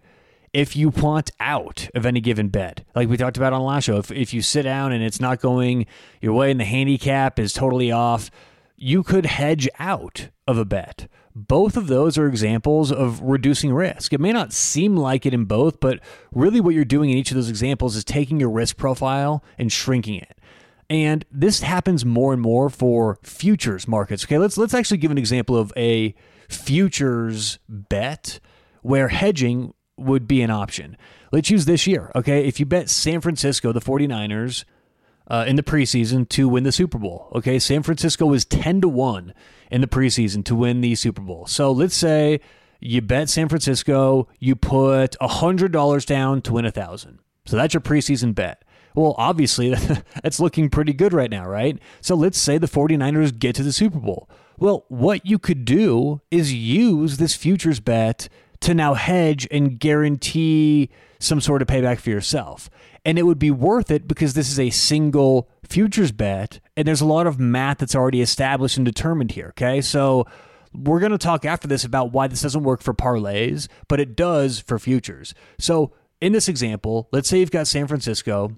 If 0.54 0.76
you 0.76 0.90
want 0.90 1.32
out 1.40 1.90
of 1.96 2.06
any 2.06 2.20
given 2.20 2.50
bet, 2.50 2.84
like 2.94 3.08
we 3.08 3.16
talked 3.16 3.38
about 3.38 3.54
on 3.54 3.62
the 3.62 3.66
last 3.66 3.86
show, 3.86 3.98
if, 3.98 4.12
if 4.12 4.34
you 4.34 4.42
sit 4.42 4.64
down 4.64 4.92
and 4.92 5.02
it's 5.02 5.22
not 5.22 5.40
going 5.40 5.86
your 6.20 6.34
way 6.34 6.52
and 6.52 6.60
the 6.60 6.66
handicap 6.66 7.40
is 7.40 7.54
totally 7.54 7.92
off, 7.92 8.30
you 8.76 9.02
could 9.04 9.26
hedge 9.26 9.70
out 9.80 10.30
of 10.48 10.58
a 10.58 10.66
bet. 10.66 11.08
Both 11.34 11.78
of 11.78 11.88
those 11.88 12.18
are 12.18 12.28
examples 12.28 12.92
of 12.92 13.22
reducing 13.22 13.74
risk. 13.74 14.12
It 14.12 14.20
may 14.20 14.34
not 14.34 14.52
seem 14.52 14.98
like 14.98 15.26
it 15.26 15.34
in 15.34 15.46
both, 15.46 15.80
but 15.80 16.02
really 16.34 16.60
what 16.60 16.74
you're 16.74 16.84
doing 16.84 17.10
in 17.10 17.18
each 17.18 17.32
of 17.32 17.36
those 17.36 17.48
examples 17.50 17.96
is 17.96 18.04
taking 18.04 18.38
your 18.40 18.50
risk 18.50 18.76
profile 18.76 19.42
and 19.58 19.72
shrinking 19.72 20.16
it. 20.16 20.38
And 20.90 21.24
this 21.32 21.62
happens 21.62 22.04
more 22.04 22.34
and 22.34 22.42
more 22.42 22.70
for 22.70 23.18
futures 23.24 23.88
markets. 23.88 24.26
Okay, 24.26 24.38
let's 24.38 24.58
let's 24.58 24.74
actually 24.74 24.98
give 24.98 25.12
an 25.12 25.18
example 25.18 25.56
of 25.56 25.72
a 25.78 26.14
futures 26.52 27.60
bet 27.68 28.40
where 28.82 29.10
hedging 29.10 29.74
would 29.98 30.28
be 30.28 30.42
an 30.42 30.50
option. 30.50 30.98
Let's 31.32 31.50
use 31.50 31.66
this 31.66 31.88
year. 31.88 32.12
Okay, 32.16 32.46
if 32.46 32.60
you 32.60 32.66
bet 32.66 32.90
San 32.90 33.22
Francisco, 33.22 33.72
the 33.72 33.82
49ers, 33.82 34.66
uh, 35.28 35.46
in 35.48 35.56
the 35.56 35.64
preseason 35.64 36.28
to 36.30 36.50
win 36.50 36.64
the 36.64 36.72
Super 36.72 36.98
Bowl. 36.98 37.32
Okay, 37.34 37.58
San 37.58 37.84
Francisco 37.84 38.26
was 38.26 38.44
10 38.44 38.82
to 38.82 38.90
1 38.90 39.34
in 39.72 39.82
the 39.82 39.88
preseason 39.88 40.44
to 40.46 40.56
win 40.56 40.82
the 40.82 40.94
Super 40.96 41.22
Bowl. 41.22 41.46
So 41.46 41.72
let's 41.72 41.96
say 41.96 42.42
you 42.82 43.02
bet 43.02 43.30
San 43.30 43.48
Francisco, 43.48 44.28
you 44.40 44.56
put 44.56 45.16
$100 45.22 46.06
down 46.06 46.42
to 46.42 46.54
win 46.54 46.66
a 46.66 46.70
1000 46.70 47.20
So 47.46 47.56
that's 47.56 47.74
your 47.74 47.82
preseason 47.82 48.36
bet. 48.36 48.64
Well, 48.94 49.16
obviously, 49.18 49.74
that's 50.24 50.42
looking 50.42 50.70
pretty 50.70 50.92
good 50.92 51.14
right 51.14 51.32
now, 51.32 51.48
right? 51.48 51.80
So 52.02 52.16
let's 52.16 52.38
say 52.38 52.58
the 52.58 52.68
49ers 52.68 53.38
get 53.38 53.56
to 53.56 53.64
the 53.64 53.72
Super 53.72 54.00
Bowl. 54.00 54.30
Well, 54.62 54.86
what 54.90 55.26
you 55.26 55.40
could 55.40 55.66
do 55.66 56.22
is 56.30 56.54
use 56.54 57.18
this 57.18 57.34
futures 57.34 57.80
bet 57.80 58.30
to 58.60 58.76
now 58.76 58.94
hedge 58.94 59.48
and 59.50 59.80
guarantee 59.80 60.92
some 61.18 61.42
sort 61.42 61.64
of 61.64 61.68
payback 61.68 61.98
for 61.98 62.12
yourself. 62.12 62.70
And 63.04 63.18
it 63.18 63.24
would 63.24 63.40
be 63.40 63.50
worth 63.50 63.90
it 63.90 64.08
because 64.08 64.36
this 64.36 64.52
is 64.52 64.60
a 64.60 64.70
single 64.70 65.50
futures 65.68 66.12
bet 66.12 66.60
and 66.78 66.88
there's 66.88 67.02
a 67.02 67.08
lot 67.08 67.26
of 67.26 67.40
math 67.40 67.80
that's 67.80 67.96
already 67.96 68.22
established 68.22 68.78
and 68.78 68.86
determined 68.86 69.32
here 69.32 69.48
okay? 69.50 69.82
So 69.82 70.28
we're 70.76 71.00
going 71.00 71.12
to 71.12 71.18
talk 71.18 71.44
after 71.44 71.68
this 71.68 71.84
about 71.84 72.12
why 72.12 72.28
this 72.28 72.44
doesn't 72.44 72.62
work 72.62 72.84
for 72.84 72.94
parlays 72.94 73.68
but 73.88 74.00
it 74.00 74.16
does 74.16 74.60
for 74.60 74.78
futures. 74.78 75.34
So 75.58 75.92
in 76.22 76.34
this 76.34 76.48
example 76.48 77.10
let's 77.12 77.28
say 77.28 77.40
you've 77.40 77.50
got 77.50 77.66
san 77.66 77.88
francisco 77.88 78.58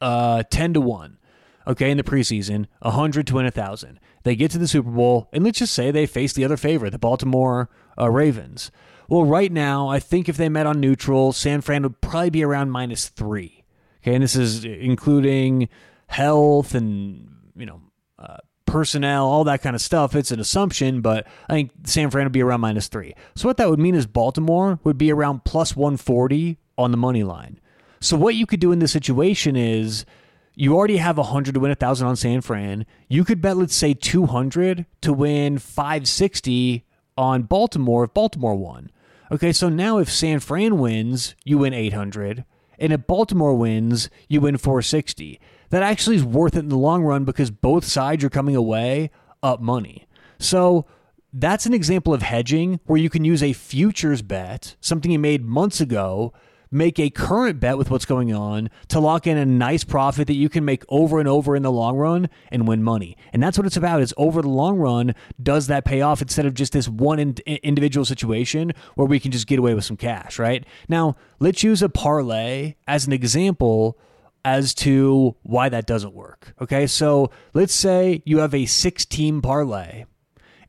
uh, 0.00 0.42
10 0.44 0.72
to 0.72 0.80
1 0.80 1.18
okay 1.66 1.90
in 1.90 1.98
the 1.98 2.02
preseason 2.02 2.66
100 2.80 3.26
to 3.26 3.34
win 3.34 3.44
1000 3.44 4.00
they 4.24 4.36
get 4.36 4.50
to 4.50 4.58
the 4.58 4.68
super 4.68 4.90
bowl 4.90 5.28
and 5.32 5.44
let's 5.44 5.58
just 5.58 5.74
say 5.74 5.90
they 5.90 6.06
face 6.06 6.32
the 6.32 6.44
other 6.44 6.56
favorite 6.56 6.90
the 6.90 6.98
baltimore 6.98 7.68
uh, 7.98 8.10
ravens 8.10 8.70
well, 9.12 9.26
right 9.26 9.52
now, 9.52 9.88
I 9.88 9.98
think 9.98 10.30
if 10.30 10.38
they 10.38 10.48
met 10.48 10.64
on 10.64 10.80
neutral, 10.80 11.34
San 11.34 11.60
Fran 11.60 11.82
would 11.82 12.00
probably 12.00 12.30
be 12.30 12.42
around 12.42 12.70
minus 12.70 13.10
three. 13.10 13.62
Okay, 14.02 14.14
and 14.14 14.24
this 14.24 14.34
is 14.34 14.64
including 14.64 15.68
health 16.06 16.74
and 16.74 17.28
you 17.54 17.66
know 17.66 17.82
uh, 18.18 18.38
personnel, 18.64 19.26
all 19.26 19.44
that 19.44 19.60
kind 19.60 19.76
of 19.76 19.82
stuff. 19.82 20.16
It's 20.16 20.30
an 20.30 20.40
assumption, 20.40 21.02
but 21.02 21.26
I 21.46 21.52
think 21.52 21.72
San 21.84 22.10
Fran 22.10 22.24
would 22.24 22.32
be 22.32 22.42
around 22.42 22.62
minus 22.62 22.88
three. 22.88 23.14
So 23.34 23.48
what 23.48 23.58
that 23.58 23.68
would 23.68 23.78
mean 23.78 23.94
is 23.94 24.06
Baltimore 24.06 24.80
would 24.82 24.96
be 24.96 25.12
around 25.12 25.44
plus 25.44 25.76
140 25.76 26.56
on 26.78 26.90
the 26.90 26.96
money 26.96 27.22
line. 27.22 27.60
So 28.00 28.16
what 28.16 28.34
you 28.34 28.46
could 28.46 28.60
do 28.60 28.72
in 28.72 28.78
this 28.78 28.92
situation 28.92 29.56
is 29.56 30.06
you 30.54 30.74
already 30.74 30.98
have 30.98 31.16
100 31.16 31.54
to 31.54 31.60
win 31.60 31.70
1000 31.70 32.06
on 32.06 32.16
San 32.16 32.40
Fran. 32.40 32.86
You 33.08 33.24
could 33.24 33.40
bet 33.40 33.56
let's 33.56 33.74
say 33.74 33.94
200 33.94 34.86
to 35.02 35.12
win 35.12 35.58
560 35.58 36.84
on 37.16 37.42
Baltimore 37.42 38.04
if 38.04 38.14
Baltimore 38.14 38.54
won. 38.54 38.90
Okay, 39.30 39.52
so 39.52 39.68
now 39.68 39.98
if 39.98 40.10
San 40.10 40.40
Fran 40.40 40.78
wins, 40.78 41.34
you 41.44 41.58
win 41.58 41.72
800, 41.72 42.44
and 42.78 42.92
if 42.92 43.06
Baltimore 43.06 43.54
wins, 43.54 44.10
you 44.28 44.40
win 44.42 44.58
460. 44.58 45.40
That 45.70 45.82
actually 45.82 46.16
is 46.16 46.24
worth 46.24 46.54
it 46.54 46.60
in 46.60 46.68
the 46.68 46.76
long 46.76 47.02
run 47.02 47.24
because 47.24 47.50
both 47.50 47.84
sides 47.84 48.22
are 48.24 48.30
coming 48.30 48.54
away 48.54 49.10
up 49.42 49.60
money. 49.60 50.06
So 50.38 50.84
that's 51.32 51.64
an 51.64 51.72
example 51.72 52.12
of 52.12 52.20
hedging 52.20 52.78
where 52.84 53.00
you 53.00 53.08
can 53.08 53.24
use 53.24 53.42
a 53.42 53.54
futures 53.54 54.20
bet, 54.20 54.76
something 54.80 55.10
you 55.10 55.18
made 55.18 55.46
months 55.46 55.80
ago, 55.80 56.34
make 56.72 56.98
a 56.98 57.10
current 57.10 57.60
bet 57.60 57.76
with 57.76 57.90
what's 57.90 58.06
going 58.06 58.34
on 58.34 58.70
to 58.88 58.98
lock 58.98 59.26
in 59.26 59.36
a 59.36 59.44
nice 59.44 59.84
profit 59.84 60.26
that 60.26 60.34
you 60.34 60.48
can 60.48 60.64
make 60.64 60.82
over 60.88 61.20
and 61.20 61.28
over 61.28 61.54
in 61.54 61.62
the 61.62 61.70
long 61.70 61.96
run 61.96 62.28
and 62.50 62.66
win 62.66 62.82
money. 62.82 63.16
And 63.32 63.42
that's 63.42 63.58
what 63.58 63.66
it's 63.66 63.76
about 63.76 64.00
is 64.00 64.14
over 64.16 64.42
the 64.42 64.48
long 64.48 64.78
run, 64.78 65.14
does 65.40 65.66
that 65.68 65.84
pay 65.84 66.00
off 66.00 66.22
instead 66.22 66.46
of 66.46 66.54
just 66.54 66.72
this 66.72 66.88
one 66.88 67.18
in- 67.18 67.36
individual 67.46 68.04
situation 68.04 68.72
where 68.94 69.06
we 69.06 69.20
can 69.20 69.30
just 69.30 69.46
get 69.46 69.58
away 69.58 69.74
with 69.74 69.84
some 69.84 69.98
cash, 69.98 70.38
right? 70.38 70.64
Now, 70.88 71.16
let's 71.38 71.62
use 71.62 71.82
a 71.82 71.88
parlay 71.88 72.74
as 72.88 73.06
an 73.06 73.12
example 73.12 73.98
as 74.44 74.74
to 74.74 75.36
why 75.42 75.68
that 75.68 75.86
doesn't 75.86 76.14
work. 76.14 76.54
Okay, 76.60 76.86
so 76.86 77.30
let's 77.54 77.74
say 77.74 78.22
you 78.24 78.38
have 78.38 78.54
a 78.54 78.66
six 78.66 79.04
team 79.04 79.42
parlay 79.42 80.04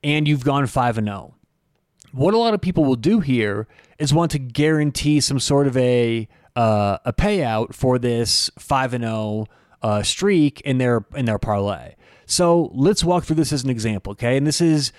and 0.03 0.27
you've 0.27 0.43
gone 0.43 0.67
5 0.67 0.97
and 0.97 1.07
0. 1.07 1.35
What 2.11 2.33
a 2.33 2.37
lot 2.37 2.53
of 2.53 2.61
people 2.61 2.85
will 2.85 2.95
do 2.95 3.21
here 3.21 3.67
is 4.03 4.13
want 4.13 4.31
to 4.31 4.39
guarantee 4.39 5.21
some 5.21 5.39
sort 5.39 5.65
of 5.65 5.77
a 5.77 6.27
uh, 6.55 6.97
a 7.05 7.13
payout 7.13 7.73
for 7.73 7.97
this 7.97 8.51
five 8.59 8.93
and 8.93 9.03
zero 9.03 9.13
oh, 9.13 9.47
uh, 9.81 10.03
streak 10.03 10.61
in 10.61 10.77
their 10.77 11.05
in 11.15 11.25
their 11.25 11.39
parlay. 11.39 11.95
So 12.25 12.69
let's 12.73 13.03
walk 13.03 13.23
through 13.23 13.37
this 13.37 13.53
as 13.53 13.63
an 13.63 13.69
example, 13.69 14.11
okay? 14.11 14.37
And 14.37 14.45
this 14.45 14.61
is 14.61 14.91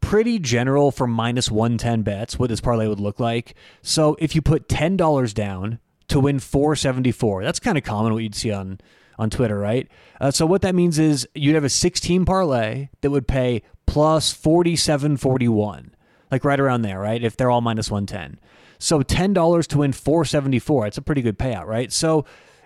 pretty 0.00 0.38
general 0.38 0.90
for 0.90 1.06
minus 1.06 1.50
one 1.50 1.76
ten 1.76 2.02
bets. 2.02 2.38
What 2.38 2.50
this 2.50 2.60
parlay 2.60 2.86
would 2.86 3.00
look 3.00 3.18
like. 3.18 3.54
So 3.82 4.16
if 4.20 4.34
you 4.34 4.40
put 4.40 4.68
ten 4.68 4.96
dollars 4.96 5.34
down 5.34 5.80
to 6.08 6.20
win 6.20 6.38
four 6.38 6.76
seventy 6.76 7.12
four, 7.12 7.42
that's 7.42 7.58
kind 7.58 7.76
of 7.76 7.82
common 7.82 8.12
what 8.14 8.22
you'd 8.22 8.36
see 8.36 8.52
on 8.52 8.80
on 9.18 9.28
Twitter, 9.28 9.58
right? 9.58 9.88
Uh, 10.20 10.30
so 10.30 10.46
what 10.46 10.62
that 10.62 10.74
means 10.74 10.98
is 10.98 11.28
you'd 11.34 11.54
have 11.54 11.64
a 11.64 11.68
16 11.68 12.24
parlay 12.24 12.88
that 13.02 13.10
would 13.10 13.28
pay 13.28 13.62
plus 13.86 14.32
47.41 14.32 15.90
like 16.32 16.44
right 16.44 16.58
around 16.58 16.82
there, 16.82 16.98
right? 16.98 17.22
If 17.22 17.36
they're 17.36 17.50
all 17.50 17.60
minus 17.60 17.90
110. 17.90 18.40
So 18.78 19.02
$10 19.02 19.66
to 19.68 19.78
win 19.78 19.92
474, 19.92 20.86
it's 20.88 20.98
a 20.98 21.02
pretty 21.02 21.22
good 21.22 21.38
payout, 21.38 21.66
right? 21.66 21.92
So 21.92 22.24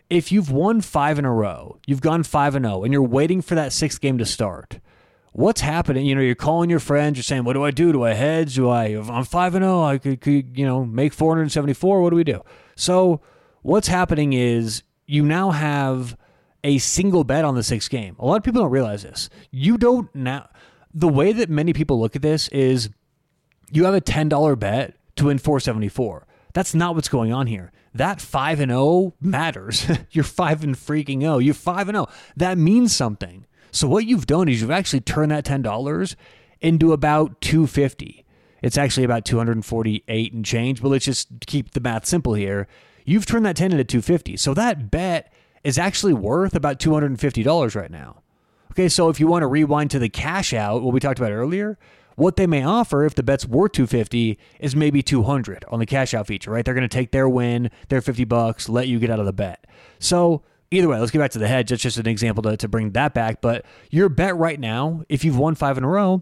if 0.09 0.33
you've 0.33 0.51
won 0.51 0.81
5 0.81 1.19
in 1.19 1.25
a 1.25 1.33
row, 1.33 1.79
you've 1.87 2.01
gone 2.01 2.23
5 2.23 2.55
and 2.55 2.65
0 2.65 2.85
and 2.85 2.93
you're 2.93 3.03
waiting 3.03 3.43
for 3.43 3.55
that 3.57 3.73
6th 3.73 4.01
game 4.01 4.17
to 4.19 4.25
start. 4.25 4.79
What's 5.33 5.61
happening? 5.61 6.07
You 6.07 6.15
know, 6.15 6.23
you're 6.23 6.35
calling 6.35 6.71
your 6.71 6.79
friends, 6.79 7.19
you're 7.19 7.23
saying, 7.23 7.45
"What 7.45 7.53
do 7.53 7.65
I 7.65 7.71
do? 7.71 7.93
Do 7.93 8.05
I 8.05 8.15
hedge? 8.15 8.55
Do 8.55 8.71
I 8.71 8.87
I'm 8.87 9.25
5 9.25 9.55
and 9.57 9.65
0, 9.65 9.83
I 9.83 9.99
could, 9.99 10.23
could, 10.23 10.57
you 10.57 10.65
know, 10.65 10.87
make 10.87 11.13
474. 11.13 12.01
What 12.01 12.09
do 12.11 12.17
we 12.17 12.25
do?" 12.25 12.41
So, 12.75 13.21
what's 13.61 13.89
happening 13.89 14.33
is 14.33 14.83
you 15.07 15.23
now 15.23 15.51
have 15.51 16.17
a 16.65 16.79
single 16.79 17.23
bet 17.23 17.45
on 17.45 17.55
the 17.55 17.63
sixth 17.63 17.91
game. 17.91 18.17
A 18.19 18.25
lot 18.25 18.37
of 18.37 18.45
people 18.45 18.63
don't 18.63 18.71
realize 18.71 19.03
this. 19.03 19.29
You 19.51 19.77
don't 19.77 20.13
now. 20.15 20.49
The 20.95 21.09
way 21.09 21.33
that 21.33 21.51
many 21.51 21.75
people 21.75 22.01
look 22.01 22.17
at 22.17 22.23
this 22.23 22.49
is 22.49 22.89
you 23.71 23.85
have 23.85 23.95
a 23.95 24.01
$10 24.01 24.59
bet 24.59 24.95
to 25.17 25.27
win 25.27 25.39
474. 25.39 26.27
That's 26.53 26.75
not 26.75 26.95
what's 26.95 27.09
going 27.09 27.33
on 27.33 27.47
here. 27.47 27.73
That 27.95 28.21
5 28.21 28.61
and 28.61 28.71
0 28.71 29.15
matters. 29.21 29.87
You're 30.11 30.25
5 30.25 30.65
and 30.65 30.75
freaking 30.75 31.21
0. 31.21 31.39
You're 31.39 31.55
5 31.55 31.89
and 31.89 31.97
0. 31.97 32.09
That 32.37 32.59
means 32.59 32.95
something. 32.95 33.47
So 33.73 33.89
what 33.89 34.07
you've 34.07 34.27
done 34.27 34.49
is 34.49 34.61
you've 34.61 34.71
actually 34.71 35.01
turned 35.01 35.33
that 35.33 35.45
$10 35.45 36.17
into 36.61 36.93
about 36.93 37.41
250. 37.41 38.25
It's 38.63 38.79
actually 38.79 39.05
about 39.05 39.25
248 39.25 40.33
and 40.33 40.45
change, 40.45 40.83
but 40.83 40.89
let's 40.89 41.05
just 41.05 41.29
keep 41.47 41.73
the 41.73 41.81
math 41.81 42.07
simple 42.07 42.35
here. 42.35 42.69
You've 43.05 43.27
turned 43.27 43.47
that 43.47 43.57
10 43.57 43.73
into 43.73 43.85
250. 43.85 44.37
So 44.39 44.55
that 44.55 44.91
bet 44.91 45.33
is 45.63 45.79
actually 45.79 46.15
worth 46.15 46.55
about 46.55 46.79
$250 46.79 47.77
right 47.77 47.91
now. 47.91 48.23
Okay, 48.73 48.89
so 48.89 49.09
if 49.09 49.21
you 49.21 49.27
want 49.27 49.43
to 49.43 49.47
rewind 49.47 49.91
to 49.93 49.99
the 49.99 50.09
cash 50.09 50.53
out, 50.53 50.83
what 50.83 50.93
we 50.93 51.01
talked 51.01 51.19
about 51.19 51.33
earlier, 51.33 51.79
what 52.17 52.37
they 52.37 52.47
may 52.47 52.65
offer 52.65 53.05
if 53.05 53.15
the 53.15 53.23
bet's 53.23 53.47
worth 53.47 53.73
250 53.73 54.39
is 54.59 54.75
maybe 54.75 55.03
200 55.03 55.65
on 55.69 55.79
the 55.79 55.87
cash 55.87 56.15
out 56.15 56.27
feature, 56.27 56.51
right? 56.51 56.65
They're 56.65 56.75
going 56.75 56.89
to 56.89 56.89
take 56.89 57.13
their 57.13 57.29
win, 57.29 57.71
their 57.89 58.01
50 58.01 58.25
bucks, 58.25 58.69
let 58.69 58.89
you 58.89 58.99
get 58.99 59.11
out 59.11 59.21
of 59.21 59.27
the 59.27 59.33
bet. 59.33 59.67
So 59.99 60.43
either 60.71 60.89
way, 60.89 60.99
let's 60.99 61.11
get 61.11 61.19
back 61.19 61.31
to 61.33 61.39
the 61.39 61.47
hedge. 61.47 61.71
That's 61.71 61.83
just 61.83 61.99
an 61.99 62.09
example 62.09 62.43
to, 62.45 62.57
to 62.57 62.69
bring 62.69 62.93
that 62.93 63.15
back. 63.15 63.41
But 63.41 63.65
your 63.91 64.09
bet 64.09 64.37
right 64.37 64.59
now, 64.59 65.03
if 65.09 65.25
you've 65.25 65.39
won 65.39 65.55
five 65.55 65.79
in 65.79 65.85
a 65.85 65.89
row, 65.89 66.21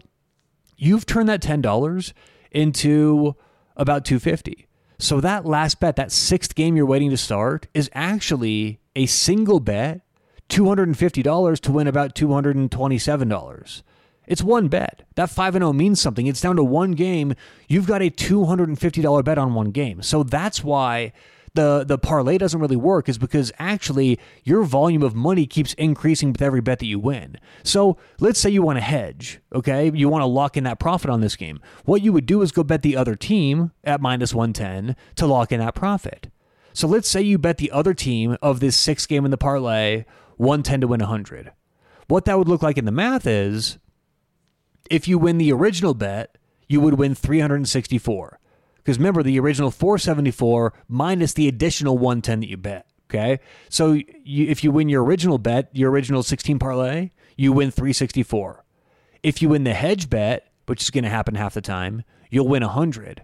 you've 0.77 1.05
turned 1.05 1.29
that 1.29 1.41
$10 1.41 2.13
into 2.51 3.35
about 3.77 4.05
250. 4.05 4.67
So 4.97 5.19
that 5.21 5.45
last 5.45 5.79
bet, 5.79 5.95
that 5.97 6.11
sixth 6.11 6.55
game 6.55 6.75
you're 6.75 6.85
waiting 6.85 7.09
to 7.09 7.17
start, 7.17 7.67
is 7.73 7.89
actually 7.93 8.79
a 8.95 9.05
single 9.05 9.59
bet, 9.59 10.01
$250 10.49 11.59
to 11.59 11.71
win 11.71 11.87
about 11.87 12.15
$227. 12.15 13.83
It's 14.27 14.43
one 14.43 14.67
bet. 14.67 15.03
That 15.15 15.29
5 15.29 15.53
0 15.53 15.73
means 15.73 16.01
something. 16.01 16.27
It's 16.27 16.41
down 16.41 16.55
to 16.55 16.63
one 16.63 16.91
game. 16.91 17.35
You've 17.67 17.87
got 17.87 18.01
a 18.01 18.09
$250 18.09 19.23
bet 19.23 19.37
on 19.37 19.53
one 19.53 19.71
game. 19.71 20.01
So 20.01 20.23
that's 20.23 20.63
why 20.63 21.13
the 21.55 21.83
the 21.85 21.97
parlay 21.97 22.37
doesn't 22.37 22.59
really 22.59 22.75
work 22.75 23.09
is 23.09 23.17
because 23.17 23.51
actually 23.57 24.19
your 24.43 24.63
volume 24.63 25.01
of 25.01 25.15
money 25.15 25.45
keeps 25.47 25.73
increasing 25.75 26.31
with 26.31 26.41
every 26.41 26.61
bet 26.61 26.79
that 26.79 26.85
you 26.85 26.99
win. 26.99 27.37
So 27.63 27.97
let's 28.19 28.39
say 28.39 28.49
you 28.49 28.61
want 28.61 28.77
to 28.77 28.83
hedge, 28.83 29.39
okay? 29.53 29.89
You 29.93 30.09
want 30.09 30.21
to 30.21 30.27
lock 30.27 30.57
in 30.57 30.65
that 30.65 30.79
profit 30.79 31.09
on 31.09 31.21
this 31.21 31.35
game. 31.35 31.59
What 31.85 32.01
you 32.01 32.13
would 32.13 32.25
do 32.25 32.41
is 32.41 32.51
go 32.51 32.63
bet 32.63 32.81
the 32.81 32.95
other 32.95 33.15
team 33.15 33.71
at 33.83 34.01
minus 34.01 34.33
110 34.33 34.95
to 35.15 35.25
lock 35.25 35.51
in 35.51 35.59
that 35.59 35.75
profit. 35.75 36.29
So 36.73 36.87
let's 36.87 37.09
say 37.09 37.21
you 37.21 37.37
bet 37.37 37.57
the 37.57 37.71
other 37.71 37.93
team 37.93 38.37
of 38.41 38.59
this 38.59 38.75
six 38.75 39.05
game 39.05 39.23
in 39.23 39.31
the 39.31 39.37
parlay 39.37 40.03
110 40.37 40.81
to 40.81 40.87
win 40.87 40.99
100. 40.99 41.51
What 42.07 42.25
that 42.25 42.37
would 42.37 42.49
look 42.49 42.61
like 42.61 42.77
in 42.77 42.85
the 42.85 42.91
math 42.91 43.25
is 43.25 43.77
if 44.89 45.07
you 45.07 45.17
win 45.17 45.37
the 45.37 45.51
original 45.51 45.93
bet, 45.93 46.37
you 46.67 46.81
would 46.81 46.95
win 46.95 47.15
364. 47.15 48.39
Because 48.77 48.97
remember, 48.97 49.23
the 49.23 49.39
original 49.39 49.71
474 49.71 50.73
minus 50.87 51.33
the 51.33 51.47
additional 51.47 51.97
110 51.97 52.41
that 52.41 52.49
you 52.49 52.57
bet. 52.57 52.87
Okay. 53.09 53.39
So 53.69 53.93
you, 53.93 54.47
if 54.47 54.63
you 54.63 54.71
win 54.71 54.89
your 54.89 55.03
original 55.03 55.37
bet, 55.37 55.69
your 55.73 55.91
original 55.91 56.23
16 56.23 56.59
parlay, 56.59 57.11
you 57.35 57.51
win 57.53 57.71
364. 57.71 58.63
If 59.23 59.41
you 59.41 59.49
win 59.49 59.63
the 59.63 59.73
hedge 59.73 60.09
bet, 60.09 60.51
which 60.65 60.83
is 60.83 60.89
going 60.89 61.03
to 61.03 61.09
happen 61.09 61.35
half 61.35 61.53
the 61.53 61.61
time, 61.61 62.03
you'll 62.29 62.47
win 62.47 62.63
100. 62.63 63.23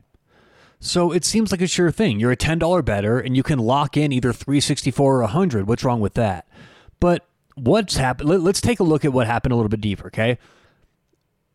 So 0.80 1.12
it 1.12 1.24
seems 1.26 1.52
like 1.52 1.62
a 1.62 1.68
sure 1.68 1.92
thing. 1.92 2.20
You're 2.20 2.32
a 2.32 2.38
$10 2.38 2.84
bettor 2.84 3.20
and 3.20 3.38
you 3.38 3.44
can 3.44 3.60
lock 3.60 3.98
in 3.98 4.12
either 4.12 4.34
364 4.34 5.16
or 5.16 5.22
100. 5.22 5.68
What's 5.68 5.84
wrong 5.84 6.00
with 6.00 6.16
that? 6.16 6.48
But 7.00 7.28
what's 7.56 7.98
happened? 7.98 8.30
Let's 8.30 8.62
take 8.62 8.80
a 8.80 8.84
look 8.84 9.06
at 9.06 9.14
what 9.14 9.28
happened 9.28 9.54
a 9.54 9.56
little 9.56 9.70
bit 9.70 9.82
deeper, 9.82 10.08
okay? 10.08 10.40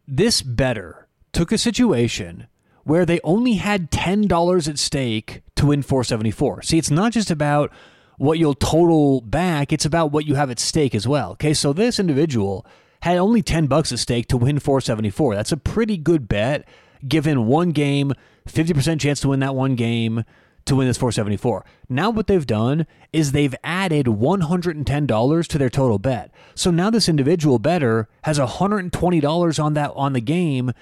This 0.09 0.41
bettor 0.41 1.09
took 1.33 1.51
a 1.51 1.59
situation 1.59 2.47
where 2.85 3.05
they 3.05 3.21
only 3.25 3.55
had 3.55 3.91
$10 3.91 4.69
at 4.69 4.79
stake 4.79 5.43
to 5.57 5.67
win 5.67 5.83
474. 5.83 6.63
See, 6.63 6.79
it's 6.79 6.91
not 6.91 7.13
just 7.13 7.31
about 7.31 7.73
what 8.17 8.39
you'll 8.39 8.55
total 8.55 9.21
back, 9.21 9.73
it's 9.73 9.85
about 9.85 10.13
what 10.13 10.27
you 10.27 10.37
have 10.37 10.51
at 10.51 10.61
stake 10.61 10.95
as 10.95 11.09
well. 11.09 11.33
Okay, 11.33 11.53
so 11.53 11.73
this 11.73 11.99
individual 11.99 12.65
had 13.03 13.19
only 13.19 13.43
10 13.43 13.67
bucks 13.67 13.91
at 13.93 13.99
stake 13.99 14.29
to 14.29 14.37
win 14.37 14.61
474. 14.61 15.35
That's 15.35 15.53
a 15.53 15.57
pretty 15.57 15.97
good 15.97 16.29
bet 16.29 16.67
given 17.07 17.47
one 17.47 17.73
game, 17.73 18.13
50% 18.49 19.01
chance 19.01 19.21
to 19.21 19.29
win 19.29 19.41
that 19.41 19.55
one 19.55 19.75
game 19.75 20.25
to 20.67 20.77
win 20.77 20.87
this 20.87 20.99
474. 20.99 21.65
Now 21.89 22.11
what 22.11 22.27
they've 22.27 22.47
done 22.47 22.87
is 23.13 23.33
they've 23.33 23.55
added 23.65 24.07
$110 24.07 25.47
to 25.47 25.59
their 25.59 25.71
total 25.71 25.99
bet. 25.99 26.33
So 26.55 26.71
now 26.71 26.91
this 26.91 27.09
individual 27.09 27.59
bettor 27.59 28.09
has 28.23 28.39
$120 28.39 29.65
on 29.65 29.75
that 29.75 29.93
on 29.95 30.13
the 30.13 30.21
game 30.21 30.73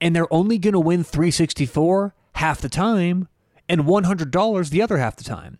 and 0.00 0.16
they're 0.16 0.32
only 0.32 0.58
going 0.58 0.72
to 0.72 0.80
win 0.80 1.04
364 1.04 2.14
half 2.36 2.60
the 2.60 2.68
time 2.68 3.28
and 3.68 3.82
$100 3.82 4.70
the 4.70 4.82
other 4.82 4.98
half 4.98 5.16
the 5.16 5.24
time. 5.24 5.58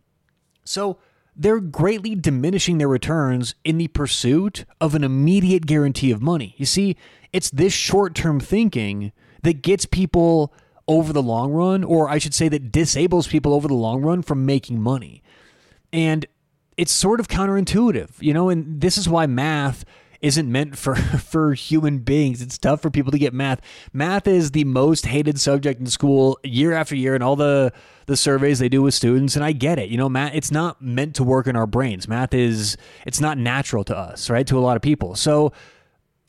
So 0.65 0.99
they're 1.37 1.61
greatly 1.61 2.15
diminishing 2.15 2.79
their 2.79 2.89
returns 2.89 3.55
in 3.65 3.79
the 3.79 3.89
pursuit 3.89 4.65
of 4.81 4.95
an 4.95 5.05
immediate 5.05 5.67
guarantee 5.67 6.11
of 6.11 6.23
money. 6.23 6.55
You 6.57 6.67
see, 6.67 6.97
it's 7.33 7.51
this 7.51 7.73
short 7.73 8.15
term 8.15 8.41
thinking 8.41 9.13
that 9.43 9.63
gets 9.63 9.87
people 9.87 10.53
over 10.91 11.13
the 11.13 11.23
long 11.23 11.53
run, 11.53 11.85
or 11.85 12.09
I 12.09 12.19
should 12.19 12.35
say, 12.35 12.49
that 12.49 12.73
disables 12.73 13.29
people 13.29 13.55
over 13.55 13.69
the 13.69 13.75
long 13.75 14.03
run 14.03 14.23
from 14.23 14.45
making 14.45 14.83
money. 14.83 15.23
And 15.93 16.27
it's 16.77 16.91
sort 16.91 17.21
of 17.21 17.29
counterintuitive, 17.29 18.11
you 18.19 18.35
know, 18.35 18.49
and 18.49 18.81
this 18.81 18.99
is 18.99 19.09
why 19.09 19.27
math 19.27 19.85
isn't 20.21 20.51
meant 20.51 20.77
for 20.77 20.95
for 21.31 21.55
human 21.55 21.99
beings. 21.99 22.43
It's 22.43 22.59
tough 22.59 22.83
for 22.83 22.91
people 22.91 23.13
to 23.13 23.19
get 23.19 23.33
math. 23.33 23.61
Math 23.93 24.27
is 24.27 24.51
the 24.51 24.65
most 24.65 25.07
hated 25.07 25.39
subject 25.39 25.79
in 25.79 25.87
school 25.87 26.41
year 26.43 26.73
after 26.73 26.97
year, 26.97 27.15
and 27.15 27.23
all 27.23 27.37
the 27.37 27.73
the 28.07 28.17
surveys 28.17 28.59
they 28.59 28.69
do 28.69 28.83
with 28.83 28.93
students. 28.93 29.37
And 29.37 29.45
I 29.45 29.53
get 29.53 29.79
it. 29.79 29.91
You 29.91 29.97
know, 29.97 30.09
math. 30.09 30.35
It's 30.35 30.51
not 30.51 30.83
meant 30.83 31.15
to 31.15 31.25
work 31.25 31.47
in 31.47 31.55
our 31.55 31.69
brains. 31.69 32.09
Math 32.09 32.35
is 32.35 32.77
it's 33.07 33.21
not 33.21 33.39
natural 33.39 33.85
to 33.85 33.97
us, 33.97 34.29
right? 34.29 34.47
To 34.49 34.59
a 34.59 34.61
lot 34.61 34.75
of 34.75 34.83
people. 34.83 35.15
So 35.15 35.53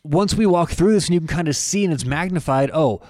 once 0.03 0.35
we 0.35 0.45
walk 0.45 0.69
through 0.69 0.93
this, 0.93 1.07
and 1.07 1.15
you 1.15 1.19
can 1.19 1.27
kind 1.27 1.47
of 1.47 1.55
see, 1.55 1.83
and 1.83 1.91
it's 1.91 2.05
magnified. 2.05 2.69
Oh. 2.71 3.01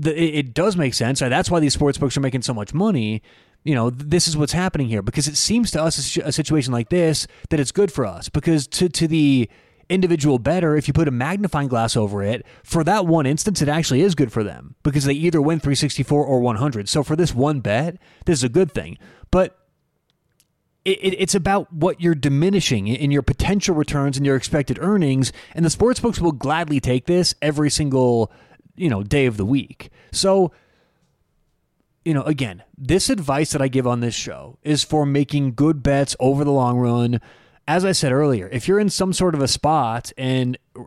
The, 0.00 0.38
it, 0.38 0.54
does 0.54 0.76
make 0.76 0.94
sense. 0.94 1.18
That's 1.18 1.50
why 1.50 1.58
these 1.60 1.74
sports 1.74 1.98
books 1.98 2.16
are 2.16 2.20
making 2.20 2.42
so 2.42 2.54
much 2.54 2.72
money 2.72 3.22
you 3.64 3.74
know, 3.74 3.90
this 3.90 4.28
is 4.28 4.36
what's 4.36 4.52
happening 4.52 4.88
here 4.88 5.02
because 5.02 5.26
it 5.26 5.36
seems 5.36 5.70
to 5.72 5.82
us 5.82 6.16
a 6.16 6.32
situation 6.32 6.72
like 6.72 6.88
this 6.90 7.26
that 7.50 7.60
it's 7.60 7.72
good 7.72 7.92
for 7.92 8.06
us 8.06 8.28
because 8.28 8.66
to 8.68 8.88
to 8.88 9.08
the 9.08 9.50
individual 9.88 10.38
bettor 10.38 10.76
if 10.76 10.86
you 10.86 10.94
put 10.94 11.08
a 11.08 11.10
magnifying 11.10 11.68
glass 11.68 11.96
over 11.96 12.22
it. 12.22 12.44
For 12.62 12.84
that 12.84 13.06
one 13.06 13.26
instance, 13.26 13.62
it 13.62 13.68
actually 13.68 14.02
is 14.02 14.14
good 14.14 14.32
for 14.32 14.44
them 14.44 14.74
because 14.82 15.04
they 15.04 15.14
either 15.14 15.40
win 15.40 15.60
364 15.60 16.24
or 16.24 16.40
100. 16.40 16.88
So 16.88 17.02
for 17.02 17.16
this 17.16 17.34
one 17.34 17.60
bet, 17.60 17.96
this 18.26 18.38
is 18.38 18.44
a 18.44 18.48
good 18.48 18.72
thing. 18.72 18.98
But 19.30 19.58
it, 20.84 20.98
it, 21.02 21.16
it's 21.18 21.34
about 21.34 21.72
what 21.72 22.00
you're 22.00 22.14
diminishing 22.14 22.86
in 22.86 23.10
your 23.10 23.22
potential 23.22 23.74
returns 23.74 24.16
and 24.16 24.24
your 24.24 24.36
expected 24.36 24.78
earnings, 24.80 25.32
and 25.54 25.64
the 25.64 25.70
sports 25.70 26.00
books 26.00 26.20
will 26.20 26.32
gladly 26.32 26.80
take 26.80 27.06
this 27.06 27.34
every 27.42 27.70
single 27.70 28.32
you 28.78 28.88
know 28.88 29.02
day 29.02 29.26
of 29.26 29.36
the 29.36 29.44
week. 29.44 29.90
So 30.12 30.52
you 32.04 32.14
know, 32.14 32.22
again, 32.22 32.62
this 32.76 33.10
advice 33.10 33.52
that 33.52 33.60
I 33.60 33.68
give 33.68 33.86
on 33.86 34.00
this 34.00 34.14
show 34.14 34.58
is 34.62 34.82
for 34.82 35.04
making 35.04 35.54
good 35.54 35.82
bets 35.82 36.16
over 36.18 36.42
the 36.42 36.52
long 36.52 36.78
run 36.78 37.20
as 37.68 37.84
I 37.84 37.92
said 37.92 38.12
earlier, 38.12 38.48
if 38.50 38.66
you're 38.66 38.80
in 38.80 38.88
some 38.88 39.12
sort 39.12 39.34
of 39.34 39.42
a 39.42 39.46
spot 39.46 40.10
and 40.16 40.56
uh, 40.74 40.84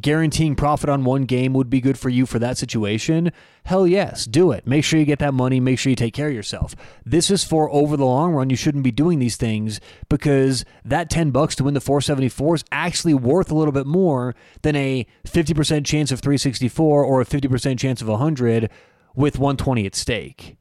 guaranteeing 0.00 0.56
profit 0.56 0.90
on 0.90 1.04
one 1.04 1.26
game 1.26 1.54
would 1.54 1.70
be 1.70 1.80
good 1.80 1.96
for 1.96 2.08
you 2.08 2.26
for 2.26 2.40
that 2.40 2.58
situation, 2.58 3.30
hell 3.66 3.86
yes, 3.86 4.24
do 4.24 4.50
it. 4.50 4.66
Make 4.66 4.82
sure 4.82 4.98
you 4.98 5.06
get 5.06 5.20
that 5.20 5.32
money, 5.32 5.60
make 5.60 5.78
sure 5.78 5.90
you 5.90 5.96
take 5.96 6.12
care 6.12 6.26
of 6.26 6.34
yourself. 6.34 6.74
This 7.06 7.30
is 7.30 7.44
for 7.44 7.70
over 7.70 7.96
the 7.96 8.04
long 8.04 8.32
run. 8.32 8.50
You 8.50 8.56
shouldn't 8.56 8.82
be 8.82 8.90
doing 8.90 9.20
these 9.20 9.36
things 9.36 9.80
because 10.08 10.64
that 10.84 11.08
10 11.08 11.30
bucks 11.30 11.54
to 11.54 11.64
win 11.64 11.74
the 11.74 11.80
474 11.80 12.56
is 12.56 12.64
actually 12.72 13.14
worth 13.14 13.52
a 13.52 13.54
little 13.54 13.70
bit 13.70 13.86
more 13.86 14.34
than 14.62 14.74
a 14.74 15.06
50% 15.24 15.86
chance 15.86 16.10
of 16.10 16.18
364 16.18 17.04
or 17.04 17.20
a 17.20 17.24
50% 17.24 17.78
chance 17.78 18.02
of 18.02 18.08
100 18.08 18.70
with 19.14 19.38
120 19.38 19.86
at 19.86 19.94
stake. 19.94 20.56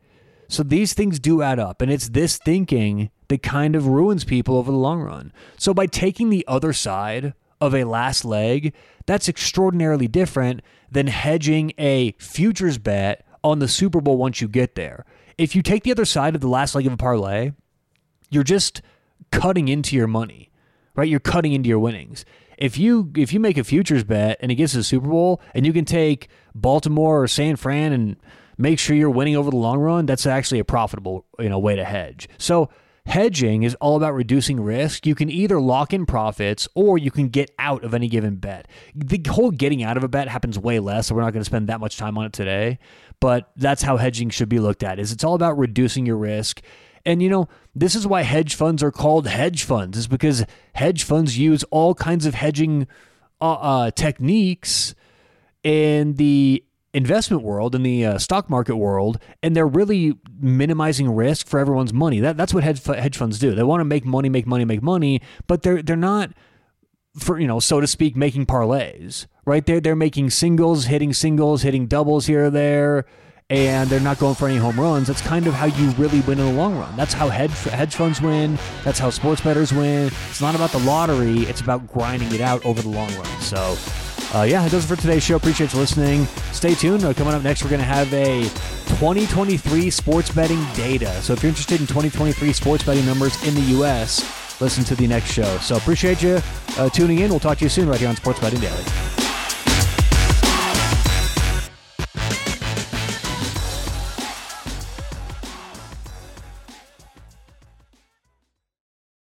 So 0.54 0.62
these 0.62 0.94
things 0.94 1.20
do 1.20 1.42
add 1.42 1.58
up, 1.58 1.82
and 1.82 1.92
it's 1.92 2.10
this 2.10 2.38
thinking 2.38 3.10
that 3.28 3.42
kind 3.42 3.76
of 3.76 3.88
ruins 3.88 4.24
people 4.24 4.56
over 4.56 4.72
the 4.72 4.78
long 4.78 5.02
run. 5.02 5.34
So 5.58 5.74
by 5.74 5.88
taking 5.88 6.30
the 6.30 6.46
other 6.48 6.74
side 6.74 7.34
of 7.60 7.74
a 7.74 7.86
last 7.86 8.24
leg, 8.24 8.76
that's 9.08 9.28
extraordinarily 9.28 10.08
different 10.08 10.62
than 10.92 11.08
hedging 11.08 11.74
a 11.80 12.12
futures 12.20 12.78
bet 12.78 13.26
on 13.44 13.58
the 13.58 13.68
Super 13.68 14.00
Bowl 14.00 14.18
once 14.18 14.42
you 14.42 14.48
get 14.48 14.76
there. 14.76 15.08
If 15.40 15.56
you 15.56 15.64
take 15.64 15.82
the 15.82 15.92
other 15.92 16.06
side 16.06 16.36
of 16.36 16.42
the 16.42 16.48
last 16.48 16.76
leg 16.76 16.86
of 16.86 16.94
a 16.94 16.98
parlay, 16.98 17.54
you're 18.30 18.44
just 18.44 18.84
cutting 19.32 19.70
into 19.70 19.96
your 19.96 20.06
money, 20.06 20.52
right? 20.96 21.10
You're 21.10 21.20
cutting 21.20 21.54
into 21.54 21.68
your 21.68 21.80
winnings. 21.80 22.26
If 22.60 22.78
you 22.78 23.12
if 23.16 23.34
you 23.34 23.40
make 23.40 23.58
a 23.58 23.64
futures 23.64 24.04
bet 24.04 24.38
and 24.40 24.52
it 24.52 24.56
gets 24.56 24.74
to 24.74 24.78
the 24.78 24.84
Super 24.84 25.08
Bowl 25.08 25.42
and 25.56 25.66
you 25.66 25.74
can 25.74 25.86
take 25.86 26.28
Baltimore 26.54 27.24
or 27.24 27.28
San 27.28 27.56
Fran 27.56 27.92
and 27.92 28.18
make 28.58 28.80
sure 28.80 28.96
you're 28.96 29.10
winning 29.10 29.36
over 29.36 29.50
the 29.50 29.58
long 29.58 29.80
run, 29.80 30.06
that's 30.06 30.26
actually 30.26 30.60
a 30.60 30.66
profitable 30.66 31.26
you 31.40 31.50
know 31.50 31.60
way 31.60 31.76
to 31.76 31.84
hedge. 31.84 32.28
So 32.38 32.70
hedging 33.06 33.64
is 33.64 33.76
all 33.76 33.96
about 33.96 34.14
reducing 34.14 34.62
risk. 34.62 35.06
You 35.06 35.16
can 35.16 35.30
either 35.30 35.60
lock 35.60 35.94
in 35.94 36.06
profits 36.06 36.68
or 36.74 36.98
you 36.98 37.12
can 37.12 37.30
get 37.30 37.52
out 37.60 37.84
of 37.84 37.94
any 37.94 38.08
given 38.08 38.36
bet. 38.36 38.68
The 38.96 39.22
whole 39.30 39.52
getting 39.52 39.84
out 39.84 39.98
of 39.98 40.04
a 40.04 40.08
bet 40.08 40.28
happens 40.28 40.58
way 40.58 40.80
less, 40.80 41.08
so 41.08 41.16
we're 41.16 41.22
not 41.22 41.34
going 41.34 41.42
to 41.42 41.46
spend 41.46 41.68
that 41.68 41.80
much 41.80 41.98
time 41.98 42.18
on 42.18 42.26
it 42.26 42.34
today. 42.34 42.80
But 43.20 43.52
that's 43.56 43.84
how 43.84 43.98
hedging 43.98 44.30
should 44.30 44.50
be 44.50 44.60
looked 44.60 44.84
at. 44.84 45.00
Is 45.00 45.12
it's 45.12 45.24
all 45.24 45.36
about 45.36 45.58
reducing 45.58 46.06
your 46.06 46.18
risk. 46.18 46.62
And 47.06 47.22
you 47.22 47.30
know, 47.30 47.50
this 47.76 47.96
is 47.96 48.08
why 48.08 48.22
hedge 48.22 48.56
funds 48.56 48.82
are 48.82 48.92
called 48.92 49.28
hedge 49.28 49.64
funds, 49.64 49.98
is 49.98 50.08
because 50.08 50.46
hedge 50.74 51.04
funds 51.04 51.38
use 51.38 51.64
all 51.66 51.96
kinds 51.96 52.26
of 52.26 52.34
hedging 52.34 52.88
uh, 53.42 53.54
uh, 53.54 53.92
techniques 53.92 54.96
and 55.66 56.18
the 56.18 56.64
investment 56.94 57.42
world 57.42 57.74
in 57.74 57.84
the 57.84 58.06
uh, 58.06 58.18
stock 58.18 58.50
market 58.50 58.76
world 58.76 59.18
and 59.42 59.56
they're 59.56 59.68
really 59.68 60.16
minimizing 60.40 61.10
risk 61.10 61.48
for 61.48 61.60
everyone's 61.60 61.94
money. 61.94 62.20
That, 62.20 62.38
that's 62.38 62.54
what 62.54 62.64
hedge, 62.64 63.18
funds 63.18 63.40
do. 63.40 63.56
They 63.56 63.64
want 63.64 63.82
to 63.82 63.86
make 63.86 64.06
money 64.06 64.30
make 64.30 64.46
money 64.46 64.66
make 64.66 64.84
money 64.84 65.22
but 65.48 65.64
they're 65.64 65.82
they're 65.82 65.96
not 65.96 66.32
for 67.18 67.40
you 67.40 67.48
know 67.48 67.60
so 67.60 67.80
to 67.80 67.88
speak 67.88 68.16
making 68.16 68.46
parlays 68.46 69.28
right? 69.46 69.66
They're, 69.66 69.82
they're 69.82 69.96
making 69.96 70.30
singles 70.30 70.86
hitting 70.86 71.14
singles 71.14 71.64
hitting 71.64 71.88
doubles 71.88 72.28
here 72.28 72.46
or 72.46 72.50
there 72.50 73.06
and 73.50 73.90
they're 73.90 74.00
not 74.00 74.20
going 74.20 74.36
for 74.36 74.48
any 74.48 74.58
home 74.58 74.80
runs. 74.80 75.08
That's 75.08 75.22
kind 75.22 75.48
of 75.48 75.54
how 75.54 75.66
you 75.66 75.90
really 75.92 76.22
win 76.22 76.40
in 76.40 76.46
the 76.46 76.54
long 76.54 76.78
run. 76.78 76.96
That's 76.96 77.14
how 77.14 77.30
hedge, 77.30 77.52
hedge 77.52 77.94
funds 77.94 78.22
win. 78.22 78.58
That's 78.84 79.00
how 79.00 79.10
sports 79.10 79.42
bettors 79.42 79.74
win. 79.74 80.08
It's 80.30 80.42
not 80.42 80.56
about 80.56 80.72
the 80.72 80.80
lottery. 80.80 81.42
It's 81.42 81.62
about 81.62 81.88
grinding 81.88 82.34
it 82.34 82.42
out 82.42 82.66
over 82.66 82.82
the 82.82 82.90
long 82.90 83.14
run. 83.16 83.42
So 83.42 83.76
uh, 84.34 84.44
yeah, 84.44 84.64
that 84.64 84.72
does 84.72 84.86
it 84.86 84.88
for 84.88 85.00
today's 85.00 85.24
show. 85.24 85.36
Appreciate 85.36 85.74
you 85.74 85.80
listening. 85.80 86.26
Stay 86.52 86.74
tuned. 86.74 87.04
Uh, 87.04 87.14
coming 87.14 87.34
up 87.34 87.44
next, 87.44 87.64
we're 87.64 87.70
going 87.70 87.80
to 87.80 87.86
have 87.86 88.12
a 88.14 88.44
2023 88.98 89.90
sports 89.90 90.32
betting 90.32 90.64
data. 90.74 91.12
So 91.22 91.34
if 91.34 91.44
you're 91.44 91.50
interested 91.50 91.80
in 91.80 91.88
2023 91.88 92.52
sports 92.54 92.84
betting 92.84 93.06
numbers 93.06 93.42
in 93.48 93.54
the 93.54 93.62
U.S., 93.78 94.60
listen 94.60 94.84
to 94.86 94.96
the 94.96 95.08
next 95.08 95.32
show. 95.32 95.58
So 95.58 95.76
appreciate 95.76 96.24
you 96.24 96.40
uh, 96.78 96.90
tuning 96.90 97.20
in. 97.20 97.30
We'll 97.30 97.40
talk 97.40 97.60
to 97.60 97.66
you 97.66 97.70
soon 97.70 97.88
right 97.88 98.00
here 98.00 98.10
on 98.10 98.16
Sports 98.16 98.40
Betting 98.40 98.60
Daily. 98.60 99.23